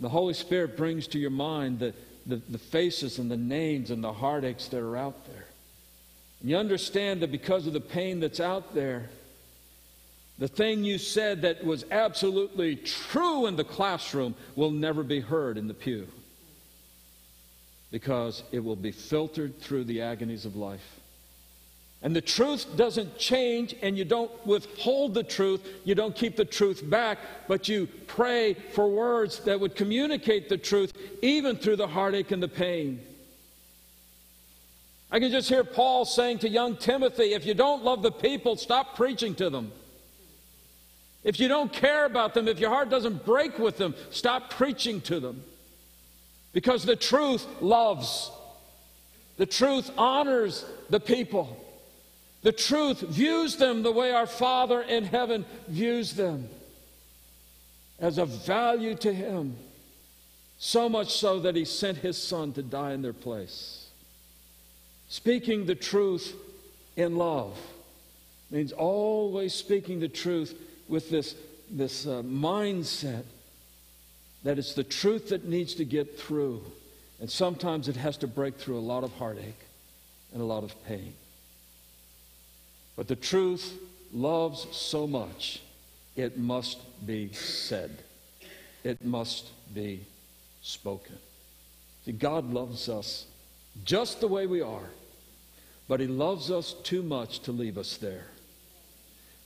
The 0.00 0.08
Holy 0.08 0.34
Spirit 0.34 0.76
brings 0.76 1.06
to 1.06 1.20
your 1.20 1.30
mind 1.30 1.78
the, 1.78 1.94
the, 2.26 2.42
the 2.48 2.58
faces 2.58 3.20
and 3.20 3.30
the 3.30 3.36
names 3.36 3.92
and 3.92 4.02
the 4.02 4.12
heartaches 4.12 4.68
that 4.70 4.80
are 4.80 4.96
out 4.96 5.24
there. 5.28 5.46
And 6.40 6.50
you 6.50 6.56
understand 6.56 7.22
that 7.22 7.30
because 7.30 7.68
of 7.68 7.74
the 7.74 7.80
pain 7.80 8.18
that's 8.18 8.40
out 8.40 8.74
there, 8.74 9.08
the 10.38 10.48
thing 10.48 10.84
you 10.84 10.98
said 10.98 11.42
that 11.42 11.64
was 11.64 11.84
absolutely 11.90 12.76
true 12.76 13.46
in 13.46 13.56
the 13.56 13.64
classroom 13.64 14.34
will 14.54 14.70
never 14.70 15.02
be 15.02 15.20
heard 15.20 15.56
in 15.56 15.66
the 15.66 15.74
pew 15.74 16.06
because 17.90 18.42
it 18.52 18.62
will 18.62 18.76
be 18.76 18.92
filtered 18.92 19.58
through 19.60 19.84
the 19.84 20.02
agonies 20.02 20.44
of 20.44 20.56
life. 20.56 21.00
And 22.02 22.14
the 22.14 22.20
truth 22.20 22.76
doesn't 22.76 23.16
change, 23.16 23.74
and 23.80 23.96
you 23.96 24.04
don't 24.04 24.30
withhold 24.46 25.14
the 25.14 25.22
truth. 25.22 25.66
You 25.84 25.94
don't 25.94 26.14
keep 26.14 26.36
the 26.36 26.44
truth 26.44 26.88
back, 26.88 27.18
but 27.48 27.68
you 27.68 27.88
pray 28.06 28.54
for 28.54 28.86
words 28.88 29.40
that 29.40 29.58
would 29.58 29.74
communicate 29.74 30.48
the 30.48 30.58
truth, 30.58 30.92
even 31.22 31.56
through 31.56 31.76
the 31.76 31.88
heartache 31.88 32.30
and 32.32 32.42
the 32.42 32.48
pain. 32.48 33.00
I 35.10 35.20
can 35.20 35.30
just 35.30 35.48
hear 35.48 35.64
Paul 35.64 36.04
saying 36.04 36.40
to 36.40 36.48
young 36.48 36.76
Timothy 36.76 37.32
if 37.32 37.46
you 37.46 37.54
don't 37.54 37.82
love 37.82 38.02
the 38.02 38.12
people, 38.12 38.56
stop 38.56 38.94
preaching 38.96 39.34
to 39.36 39.48
them. 39.48 39.72
If 41.26 41.40
you 41.40 41.48
don't 41.48 41.72
care 41.72 42.06
about 42.06 42.34
them, 42.34 42.46
if 42.46 42.60
your 42.60 42.70
heart 42.70 42.88
doesn't 42.88 43.26
break 43.26 43.58
with 43.58 43.78
them, 43.78 43.96
stop 44.10 44.48
preaching 44.48 45.00
to 45.02 45.18
them. 45.18 45.42
Because 46.52 46.84
the 46.84 46.94
truth 46.94 47.44
loves, 47.60 48.30
the 49.36 49.44
truth 49.44 49.90
honors 49.98 50.64
the 50.88 51.00
people. 51.00 51.60
The 52.42 52.52
truth 52.52 53.00
views 53.00 53.56
them 53.56 53.82
the 53.82 53.90
way 53.90 54.12
our 54.12 54.28
Father 54.28 54.80
in 54.80 55.02
heaven 55.02 55.44
views 55.66 56.14
them 56.14 56.48
as 57.98 58.18
of 58.18 58.28
value 58.46 58.94
to 58.94 59.12
Him, 59.12 59.56
so 60.58 60.88
much 60.88 61.12
so 61.12 61.40
that 61.40 61.56
He 61.56 61.64
sent 61.64 61.98
His 61.98 62.22
Son 62.22 62.52
to 62.52 62.62
die 62.62 62.92
in 62.92 63.02
their 63.02 63.12
place. 63.12 63.88
Speaking 65.08 65.66
the 65.66 65.74
truth 65.74 66.36
in 66.94 67.16
love 67.16 67.58
means 68.48 68.70
always 68.70 69.52
speaking 69.52 69.98
the 69.98 70.08
truth 70.08 70.54
with 70.88 71.10
this, 71.10 71.34
this 71.70 72.06
uh, 72.06 72.22
mindset 72.22 73.24
that 74.44 74.58
it's 74.58 74.74
the 74.74 74.84
truth 74.84 75.30
that 75.30 75.44
needs 75.44 75.74
to 75.74 75.84
get 75.84 76.18
through. 76.18 76.62
And 77.20 77.30
sometimes 77.30 77.88
it 77.88 77.96
has 77.96 78.16
to 78.18 78.26
break 78.26 78.56
through 78.56 78.78
a 78.78 78.80
lot 78.80 79.02
of 79.02 79.12
heartache 79.14 79.66
and 80.32 80.40
a 80.40 80.44
lot 80.44 80.64
of 80.64 80.84
pain. 80.84 81.14
But 82.94 83.08
the 83.08 83.16
truth 83.16 83.74
loves 84.12 84.66
so 84.70 85.06
much, 85.06 85.62
it 86.14 86.38
must 86.38 86.78
be 87.06 87.32
said. 87.32 88.02
It 88.84 89.04
must 89.04 89.50
be 89.74 90.06
spoken. 90.62 91.18
See, 92.04 92.12
God 92.12 92.52
loves 92.52 92.88
us 92.88 93.26
just 93.84 94.20
the 94.20 94.28
way 94.28 94.46
we 94.46 94.62
are, 94.62 94.90
but 95.88 96.00
He 96.00 96.06
loves 96.06 96.50
us 96.50 96.72
too 96.84 97.02
much 97.02 97.40
to 97.40 97.52
leave 97.52 97.76
us 97.76 97.96
there. 97.96 98.26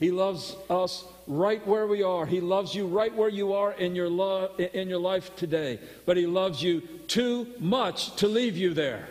He 0.01 0.11
loves 0.11 0.57
us 0.71 1.05
right 1.27 1.65
where 1.67 1.87
we 1.87 2.03
are. 2.03 2.25
He 2.25 2.41
loves 2.41 2.75
you 2.75 2.87
right 2.87 3.15
where 3.15 3.29
you 3.29 3.53
are 3.53 3.73
in 3.73 3.95
your, 3.95 4.09
lo- 4.09 4.51
in 4.57 4.89
your 4.89 4.99
life 4.99 5.37
today. 5.37 5.79
But 6.07 6.17
He 6.17 6.27
loves 6.27 6.63
you 6.63 6.81
too 7.07 7.47
much 7.59 8.17
to 8.17 8.27
leave 8.27 8.57
you 8.57 8.73
there. 8.73 9.07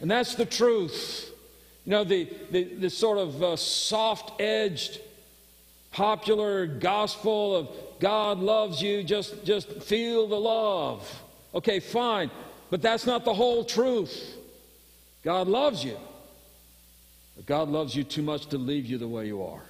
And 0.00 0.10
that's 0.10 0.34
the 0.34 0.44
truth. 0.44 1.30
You 1.86 1.92
know, 1.92 2.04
the, 2.04 2.28
the, 2.50 2.64
the 2.64 2.90
sort 2.90 3.16
of 3.16 3.42
uh, 3.42 3.56
soft 3.56 4.40
edged, 4.40 5.00
popular 5.92 6.66
gospel 6.66 7.56
of 7.56 7.68
God 8.00 8.38
loves 8.38 8.82
you, 8.82 9.02
just, 9.02 9.44
just 9.46 9.82
feel 9.82 10.28
the 10.28 10.38
love. 10.38 11.22
Okay, 11.54 11.80
fine. 11.80 12.30
But 12.68 12.82
that's 12.82 13.06
not 13.06 13.24
the 13.24 13.32
whole 13.32 13.64
truth. 13.64 14.36
God 15.22 15.48
loves 15.48 15.82
you. 15.82 15.96
But 17.36 17.46
God 17.46 17.68
loves 17.68 17.96
you 17.96 18.04
too 18.04 18.22
much 18.22 18.46
to 18.46 18.58
leave 18.58 18.86
you 18.86 18.98
the 18.98 19.08
way 19.08 19.26
you 19.26 19.42
are. 19.42 19.62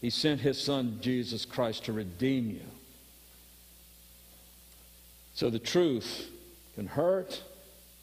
He 0.00 0.10
sent 0.10 0.40
His 0.40 0.60
Son, 0.60 0.98
Jesus 1.00 1.44
Christ, 1.44 1.84
to 1.84 1.92
redeem 1.92 2.50
you. 2.50 2.60
So 5.34 5.50
the 5.50 5.58
truth 5.58 6.30
can 6.74 6.86
hurt, 6.86 7.42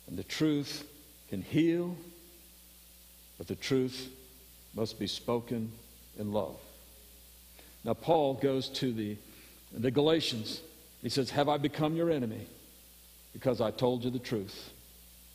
and 0.08 0.18
the 0.18 0.24
truth 0.24 0.88
can 1.30 1.42
heal, 1.42 1.96
but 3.38 3.48
the 3.48 3.56
truth 3.56 4.10
must 4.76 5.00
be 5.00 5.08
spoken 5.08 5.72
in 6.20 6.34
love. 6.34 6.58
Now, 7.84 7.94
Paul 7.94 8.36
goes 8.36 8.70
to 8.70 8.92
the, 8.94 9.18
the 9.74 9.92
Galatians. 9.92 10.62
He 11.02 11.10
says, 11.10 11.32
Have 11.32 11.50
I 11.50 11.58
become 11.58 11.96
your 11.96 12.12
enemy? 12.12 12.46
Because 13.34 13.62
I 13.62 13.72
told 13.72 14.04
you 14.04 14.12
the 14.12 14.20
truth. 14.20 14.72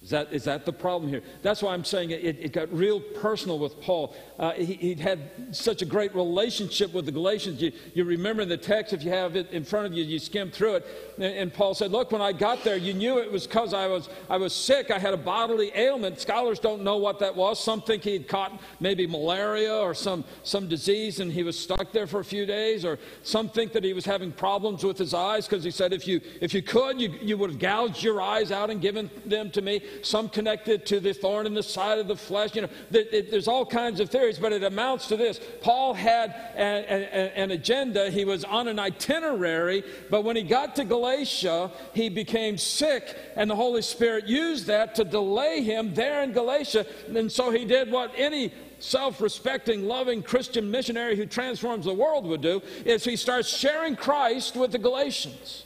Is 0.02 0.10
that, 0.10 0.32
is 0.32 0.44
that 0.44 0.64
the 0.64 0.72
problem 0.72 1.10
here? 1.10 1.22
That's 1.42 1.62
why 1.62 1.72
I'm 1.72 1.84
saying 1.84 2.10
it, 2.10 2.22
it 2.22 2.52
got 2.52 2.72
real 2.72 3.00
personal 3.00 3.58
with 3.58 3.80
Paul. 3.80 4.14
Uh, 4.38 4.52
he, 4.52 4.90
would 4.90 5.00
had 5.00 5.30
such 5.50 5.82
a 5.82 5.84
great 5.84 6.14
relationship 6.14 6.92
with 6.92 7.06
the 7.06 7.12
Galatians. 7.12 7.60
You, 7.60 7.72
you 7.92 8.04
remember 8.04 8.44
the 8.44 8.58
text, 8.58 8.92
if 8.92 9.02
you 9.02 9.10
have 9.10 9.34
it 9.34 9.50
in 9.50 9.64
front 9.64 9.86
of 9.86 9.94
you, 9.94 10.04
you 10.04 10.20
skim 10.20 10.50
through 10.50 10.76
it. 10.76 10.86
And, 11.16 11.24
and 11.24 11.52
Paul 11.52 11.74
said, 11.74 11.90
Look, 11.90 12.12
when 12.12 12.20
I 12.22 12.32
got 12.32 12.62
there, 12.62 12.76
you 12.76 12.94
knew 12.94 13.18
it 13.18 13.32
was 13.32 13.48
because 13.48 13.74
I 13.74 13.88
was, 13.88 14.08
I 14.30 14.36
was 14.36 14.54
sick. 14.54 14.92
I 14.92 14.98
had 14.98 15.12
a 15.12 15.16
bodily 15.16 15.72
ailment. 15.74 16.20
Scholars 16.20 16.60
don't 16.60 16.82
know 16.82 16.98
what 16.98 17.18
that 17.18 17.34
was. 17.34 17.58
Some 17.58 17.82
think 17.82 18.04
he'd 18.04 18.28
caught 18.28 18.60
maybe 18.78 19.08
malaria 19.08 19.74
or 19.74 19.94
some, 19.94 20.24
some 20.44 20.68
disease 20.68 21.18
and 21.18 21.32
he 21.32 21.42
was 21.42 21.58
stuck 21.58 21.90
there 21.90 22.06
for 22.06 22.20
a 22.20 22.24
few 22.24 22.46
days. 22.46 22.84
Or 22.84 23.00
some 23.24 23.48
think 23.48 23.72
that 23.72 23.82
he 23.82 23.94
was 23.94 24.04
having 24.04 24.30
problems 24.30 24.84
with 24.84 24.98
his 24.98 25.14
eyes 25.14 25.48
because 25.48 25.64
he 25.64 25.72
said, 25.72 25.92
If 25.92 26.06
you, 26.06 26.20
if 26.40 26.54
you 26.54 26.62
could, 26.62 27.00
you, 27.00 27.08
you 27.20 27.36
would 27.38 27.50
have 27.50 27.58
gouged 27.58 28.04
your 28.04 28.20
eyes 28.20 28.52
out 28.52 28.70
and 28.70 28.80
given 28.80 29.10
them 29.24 29.50
to 29.50 29.62
me 29.62 29.80
some 30.02 30.28
connected 30.28 30.86
to 30.86 31.00
the 31.00 31.12
thorn 31.12 31.46
in 31.46 31.54
the 31.54 31.62
side 31.62 31.98
of 31.98 32.08
the 32.08 32.16
flesh. 32.16 32.54
You 32.54 32.62
know, 32.62 32.68
there's 32.90 33.48
all 33.48 33.66
kinds 33.66 34.00
of 34.00 34.10
theories, 34.10 34.38
but 34.38 34.52
it 34.52 34.62
amounts 34.62 35.08
to 35.08 35.16
this. 35.16 35.40
Paul 35.60 35.94
had 35.94 36.30
an 36.56 37.50
agenda. 37.50 38.10
He 38.10 38.24
was 38.24 38.44
on 38.44 38.68
an 38.68 38.78
itinerary, 38.78 39.84
but 40.10 40.24
when 40.24 40.36
he 40.36 40.42
got 40.42 40.76
to 40.76 40.84
Galatia, 40.84 41.70
he 41.94 42.08
became 42.08 42.58
sick, 42.58 43.16
and 43.36 43.50
the 43.50 43.56
Holy 43.56 43.82
Spirit 43.82 44.26
used 44.26 44.66
that 44.66 44.94
to 44.96 45.04
delay 45.04 45.62
him 45.62 45.94
there 45.94 46.22
in 46.22 46.32
Galatia. 46.32 46.86
And 47.14 47.30
so 47.30 47.50
he 47.50 47.64
did 47.64 47.90
what 47.90 48.12
any 48.16 48.52
self-respecting 48.78 49.86
loving 49.86 50.22
christian 50.22 50.70
missionary 50.70 51.16
who 51.16 51.24
transforms 51.24 51.86
the 51.86 51.94
world 51.94 52.26
would 52.26 52.42
do 52.42 52.60
is 52.84 53.04
he 53.04 53.16
starts 53.16 53.48
sharing 53.48 53.96
christ 53.96 54.54
with 54.54 54.70
the 54.70 54.78
galatians 54.78 55.65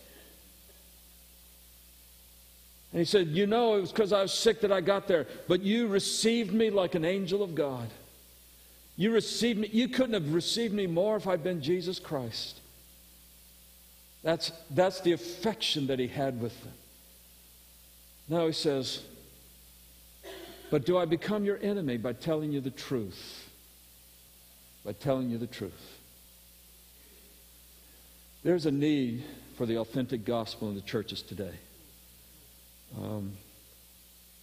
and 2.92 2.98
he 2.98 3.05
said, 3.05 3.29
You 3.29 3.46
know, 3.46 3.76
it 3.76 3.81
was 3.81 3.92
because 3.92 4.12
I 4.12 4.22
was 4.22 4.33
sick 4.33 4.61
that 4.62 4.72
I 4.72 4.81
got 4.81 5.07
there, 5.07 5.26
but 5.46 5.62
you 5.62 5.87
received 5.87 6.53
me 6.53 6.70
like 6.70 6.94
an 6.94 7.05
angel 7.05 7.42
of 7.42 7.55
God. 7.55 7.88
You 8.96 9.12
received 9.12 9.61
me. 9.61 9.68
You 9.72 9.88
couldn't 9.88 10.14
have 10.14 10.35
received 10.35 10.74
me 10.74 10.87
more 10.87 11.16
if 11.16 11.26
I'd 11.26 11.44
been 11.44 11.62
Jesus 11.62 11.98
Christ. 11.98 12.61
That's, 14.22 14.53
that's 14.70 15.00
the 15.00 15.12
affection 15.12 15.87
that 15.87 15.98
he 15.98 16.07
had 16.07 16.40
with 16.40 16.61
them. 16.62 16.72
Now 18.29 18.46
he 18.46 18.53
says, 18.53 19.03
But 20.70 20.85
do 20.85 20.98
I 20.98 21.05
become 21.05 21.44
your 21.44 21.59
enemy 21.62 21.96
by 21.96 22.12
telling 22.12 22.53
you 22.53 22.61
the 22.61 22.70
truth? 22.70 23.48
By 24.85 24.92
telling 24.92 25.31
you 25.31 25.38
the 25.38 25.46
truth. 25.46 25.98
There's 28.42 28.66
a 28.66 28.70
need 28.70 29.22
for 29.57 29.64
the 29.66 29.79
authentic 29.79 30.24
gospel 30.24 30.68
in 30.68 30.74
the 30.74 30.81
churches 30.81 31.22
today. 31.22 31.55
Um, 32.96 33.33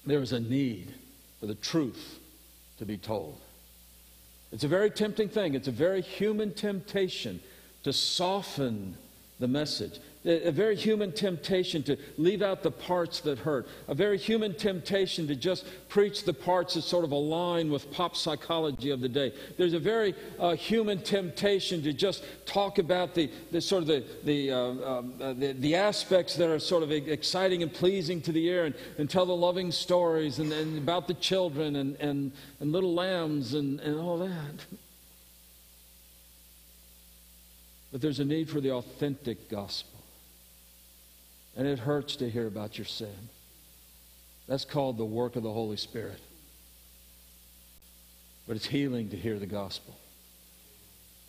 there 0.06 0.22
is 0.22 0.32
a 0.32 0.40
need 0.40 0.94
for 1.40 1.48
the 1.48 1.56
truth 1.56 2.20
to 2.80 2.86
be 2.86 2.98
told. 2.98 3.38
It's 4.52 4.64
a 4.64 4.68
very 4.68 4.90
tempting 4.90 5.30
thing. 5.30 5.56
It's 5.56 5.68
a 5.68 5.72
very 5.72 6.02
human 6.02 6.54
temptation 6.54 7.42
to 7.84 7.92
soften 7.92 8.96
the 9.40 9.48
message. 9.48 10.00
A 10.28 10.52
very 10.52 10.76
human 10.76 11.14
temptation 11.14 11.84
to 11.84 11.96
leave 12.18 12.42
out 12.42 12.62
the 12.62 12.72
parts 12.72 13.22
that 13.22 13.40
hurt. 13.40 13.66
A 13.88 13.96
very 13.96 14.18
human 14.18 14.54
temptation 14.54 15.26
to 15.28 15.38
just 15.38 15.66
preach 15.88 16.26
the 16.26 16.34
parts 16.34 16.74
that 16.74 16.82
sort 16.82 17.06
of 17.06 17.14
align 17.14 17.72
with 17.72 17.90
pop 17.92 18.14
psychology 18.18 18.90
of 18.90 19.00
the 19.00 19.08
day. 19.08 19.34
There's 19.58 19.74
a 19.74 19.80
very 19.80 20.16
uh, 20.38 20.56
human 20.56 21.02
temptation 21.02 21.82
to 21.84 21.94
just 21.94 22.26
talk 22.46 22.78
about 22.78 23.16
the, 23.16 23.32
the 23.52 23.62
sort 23.62 23.84
of 23.84 23.88
the, 23.88 24.04
the, 24.26 24.52
uh, 24.52 24.58
um, 24.58 25.14
uh, 25.22 25.32
the, 25.32 25.54
the, 25.54 25.76
aspects 25.76 26.36
that 26.36 26.50
are 26.50 26.60
sort 26.60 26.84
of 26.84 26.92
exciting 26.92 27.64
and 27.64 27.74
pleasing 27.74 28.20
to 28.24 28.34
the 28.34 28.46
ear 28.48 28.66
and, 28.66 28.76
and 28.98 29.10
tell 29.10 29.26
the 29.26 29.36
loving 29.36 29.72
stories 29.72 30.40
and, 30.40 30.52
and 30.52 30.78
about 30.78 31.08
the 31.08 31.14
children 31.14 31.78
and, 31.78 31.96
and, 32.02 32.34
and 32.60 32.74
little 32.74 32.94
lambs 32.94 33.54
and, 33.54 33.80
and 33.80 33.98
all 33.98 34.18
that. 34.18 34.66
But 37.94 38.02
there's 38.02 38.20
a 38.20 38.26
need 38.26 38.50
for 38.50 38.60
the 38.60 38.74
authentic 38.74 39.50
gospel. 39.50 39.97
And 41.58 41.68
it 41.68 41.80
hurts 41.80 42.16
to 42.18 42.30
hear 42.30 42.48
about 42.48 42.78
your 42.78 42.86
sin. 42.86 43.30
That's 44.48 44.64
called 44.64 44.98
the 44.98 45.06
work 45.06 45.36
of 45.36 45.44
the 45.44 45.52
Holy 45.52 45.76
Spirit. 45.76 46.20
But 48.48 48.56
it's 48.56 48.68
healing 48.68 49.10
to 49.10 49.18
hear 49.18 49.40
the 49.40 49.48
gospel. 49.48 49.98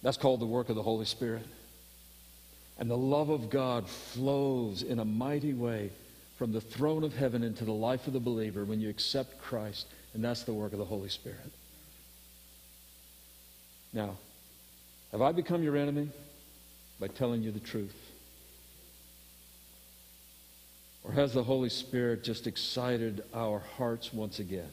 That's 0.03 0.17
called 0.17 0.41
the 0.41 0.47
work 0.47 0.69
of 0.69 0.77
the 0.77 0.83
Holy 0.83 1.07
Spirit. 1.07 1.47
And 2.79 2.89
the 2.89 2.97
love 2.97 3.31
of 3.31 3.51
God 3.51 3.89
flows 3.89 4.83
in 4.83 5.01
a 5.01 5.05
mighty 5.05 5.55
way 5.55 5.91
from 6.37 6.53
the 6.53 6.61
throne 6.61 7.03
of 7.03 7.17
heaven 7.17 7.43
into 7.43 7.65
the 7.65 7.73
life 7.73 8.07
of 8.07 8.13
the 8.13 8.21
believer 8.21 8.65
when 8.65 8.81
you 8.81 8.89
accept 8.89 9.43
Christ. 9.43 9.87
And 10.15 10.23
that's 10.23 10.45
the 10.45 10.55
work 10.55 10.73
of 10.73 10.79
the 10.79 10.85
Holy 10.85 11.09
Spirit. 11.09 11.51
Now, 13.93 14.17
have 15.11 15.23
I 15.23 15.33
become 15.33 15.63
your 15.63 15.77
enemy 15.77 16.11
by 17.01 17.09
telling 17.09 17.43
you 17.43 17.51
the 17.51 17.59
truth? 17.59 17.97
Or 21.05 21.13
has 21.13 21.33
the 21.33 21.43
Holy 21.43 21.69
Spirit 21.69 22.25
just 22.25 22.47
excited 22.47 23.23
our 23.33 23.61
hearts 23.77 24.13
once 24.13 24.39
again 24.41 24.71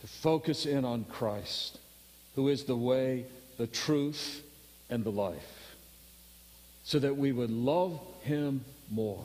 to 0.00 0.06
focus 0.06 0.66
in 0.66 0.84
on 0.84 1.04
Christ, 1.04 1.78
who 2.34 2.48
is 2.48 2.64
the 2.64 2.76
way, 2.76 3.24
the 3.56 3.66
truth, 3.66 4.42
and 4.90 5.02
the 5.02 5.10
life, 5.10 5.74
so 6.82 6.98
that 6.98 7.16
we 7.16 7.32
would 7.32 7.50
love 7.50 7.98
Him 8.20 8.64
more, 8.90 9.24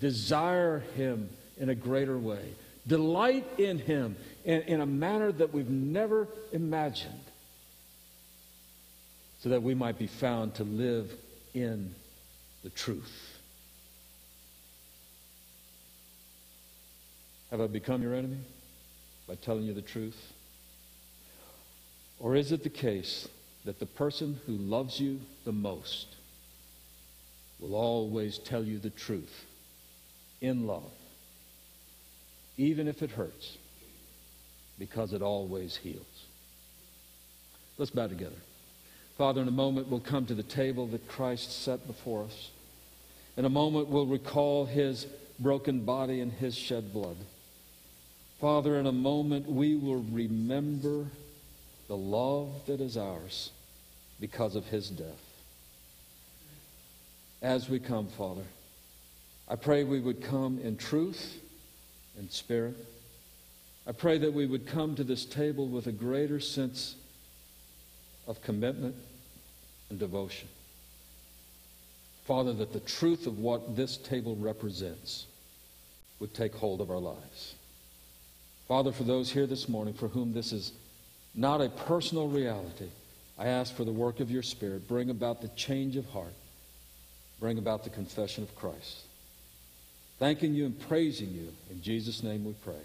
desire 0.00 0.80
Him 0.96 1.28
in 1.58 1.68
a 1.68 1.76
greater 1.76 2.18
way, 2.18 2.42
delight 2.88 3.46
in 3.56 3.78
Him 3.78 4.16
in, 4.44 4.62
in 4.62 4.80
a 4.80 4.86
manner 4.86 5.30
that 5.30 5.54
we've 5.54 5.70
never 5.70 6.26
imagined, 6.50 7.20
so 9.42 9.50
that 9.50 9.62
we 9.62 9.74
might 9.74 9.98
be 9.98 10.08
found 10.08 10.56
to 10.56 10.64
live 10.64 11.12
in 11.54 11.94
the 12.64 12.70
truth. 12.70 13.37
Have 17.50 17.60
I 17.62 17.66
become 17.66 18.02
your 18.02 18.14
enemy 18.14 18.38
by 19.26 19.36
telling 19.36 19.64
you 19.64 19.72
the 19.72 19.80
truth? 19.82 20.32
Or 22.18 22.36
is 22.36 22.52
it 22.52 22.62
the 22.62 22.68
case 22.68 23.28
that 23.64 23.78
the 23.78 23.86
person 23.86 24.40
who 24.46 24.52
loves 24.52 25.00
you 25.00 25.20
the 25.44 25.52
most 25.52 26.08
will 27.58 27.74
always 27.74 28.38
tell 28.38 28.62
you 28.62 28.78
the 28.78 28.90
truth 28.90 29.46
in 30.40 30.66
love, 30.66 30.92
even 32.56 32.86
if 32.86 33.02
it 33.02 33.10
hurts, 33.10 33.56
because 34.78 35.12
it 35.12 35.22
always 35.22 35.76
heals? 35.76 36.04
Let's 37.78 37.90
bow 37.92 38.08
together. 38.08 38.36
Father, 39.16 39.40
in 39.40 39.48
a 39.48 39.52
moment 39.52 39.88
we'll 39.88 40.00
come 40.00 40.26
to 40.26 40.34
the 40.34 40.42
table 40.42 40.86
that 40.88 41.08
Christ 41.08 41.62
set 41.62 41.86
before 41.86 42.24
us. 42.24 42.50
In 43.36 43.44
a 43.44 43.50
moment 43.50 43.88
we'll 43.88 44.06
recall 44.06 44.66
his 44.66 45.06
broken 45.38 45.84
body 45.84 46.20
and 46.20 46.32
his 46.32 46.54
shed 46.54 46.92
blood. 46.92 47.16
Father, 48.40 48.78
in 48.78 48.86
a 48.86 48.92
moment 48.92 49.48
we 49.48 49.74
will 49.74 50.04
remember 50.12 51.06
the 51.88 51.96
love 51.96 52.50
that 52.66 52.80
is 52.80 52.96
ours 52.96 53.50
because 54.20 54.54
of 54.54 54.66
his 54.66 54.88
death. 54.90 55.24
As 57.42 57.68
we 57.68 57.80
come, 57.80 58.06
Father, 58.06 58.44
I 59.48 59.56
pray 59.56 59.82
we 59.82 60.00
would 60.00 60.22
come 60.22 60.60
in 60.60 60.76
truth 60.76 61.40
and 62.16 62.30
spirit. 62.30 62.76
I 63.86 63.92
pray 63.92 64.18
that 64.18 64.32
we 64.32 64.46
would 64.46 64.66
come 64.66 64.94
to 64.96 65.04
this 65.04 65.24
table 65.24 65.66
with 65.66 65.86
a 65.86 65.92
greater 65.92 66.38
sense 66.38 66.94
of 68.28 68.42
commitment 68.42 68.94
and 69.90 69.98
devotion. 69.98 70.48
Father, 72.24 72.52
that 72.52 72.72
the 72.72 72.80
truth 72.80 73.26
of 73.26 73.38
what 73.38 73.74
this 73.74 73.96
table 73.96 74.36
represents 74.36 75.26
would 76.20 76.34
take 76.34 76.54
hold 76.54 76.80
of 76.80 76.90
our 76.90 76.98
lives. 76.98 77.54
Father, 78.68 78.92
for 78.92 79.04
those 79.04 79.30
here 79.30 79.46
this 79.46 79.66
morning 79.66 79.94
for 79.94 80.08
whom 80.08 80.34
this 80.34 80.52
is 80.52 80.72
not 81.34 81.62
a 81.62 81.70
personal 81.70 82.28
reality, 82.28 82.90
I 83.38 83.46
ask 83.46 83.74
for 83.74 83.84
the 83.84 83.92
work 83.92 84.20
of 84.20 84.30
your 84.30 84.42
Spirit. 84.42 84.86
Bring 84.86 85.08
about 85.08 85.40
the 85.40 85.48
change 85.48 85.96
of 85.96 86.04
heart. 86.10 86.34
Bring 87.40 87.56
about 87.56 87.84
the 87.84 87.90
confession 87.90 88.44
of 88.44 88.54
Christ. 88.54 89.06
Thanking 90.18 90.54
you 90.54 90.66
and 90.66 90.78
praising 90.78 91.30
you. 91.30 91.48
In 91.70 91.80
Jesus' 91.80 92.22
name 92.22 92.44
we 92.44 92.52
pray. 92.64 92.80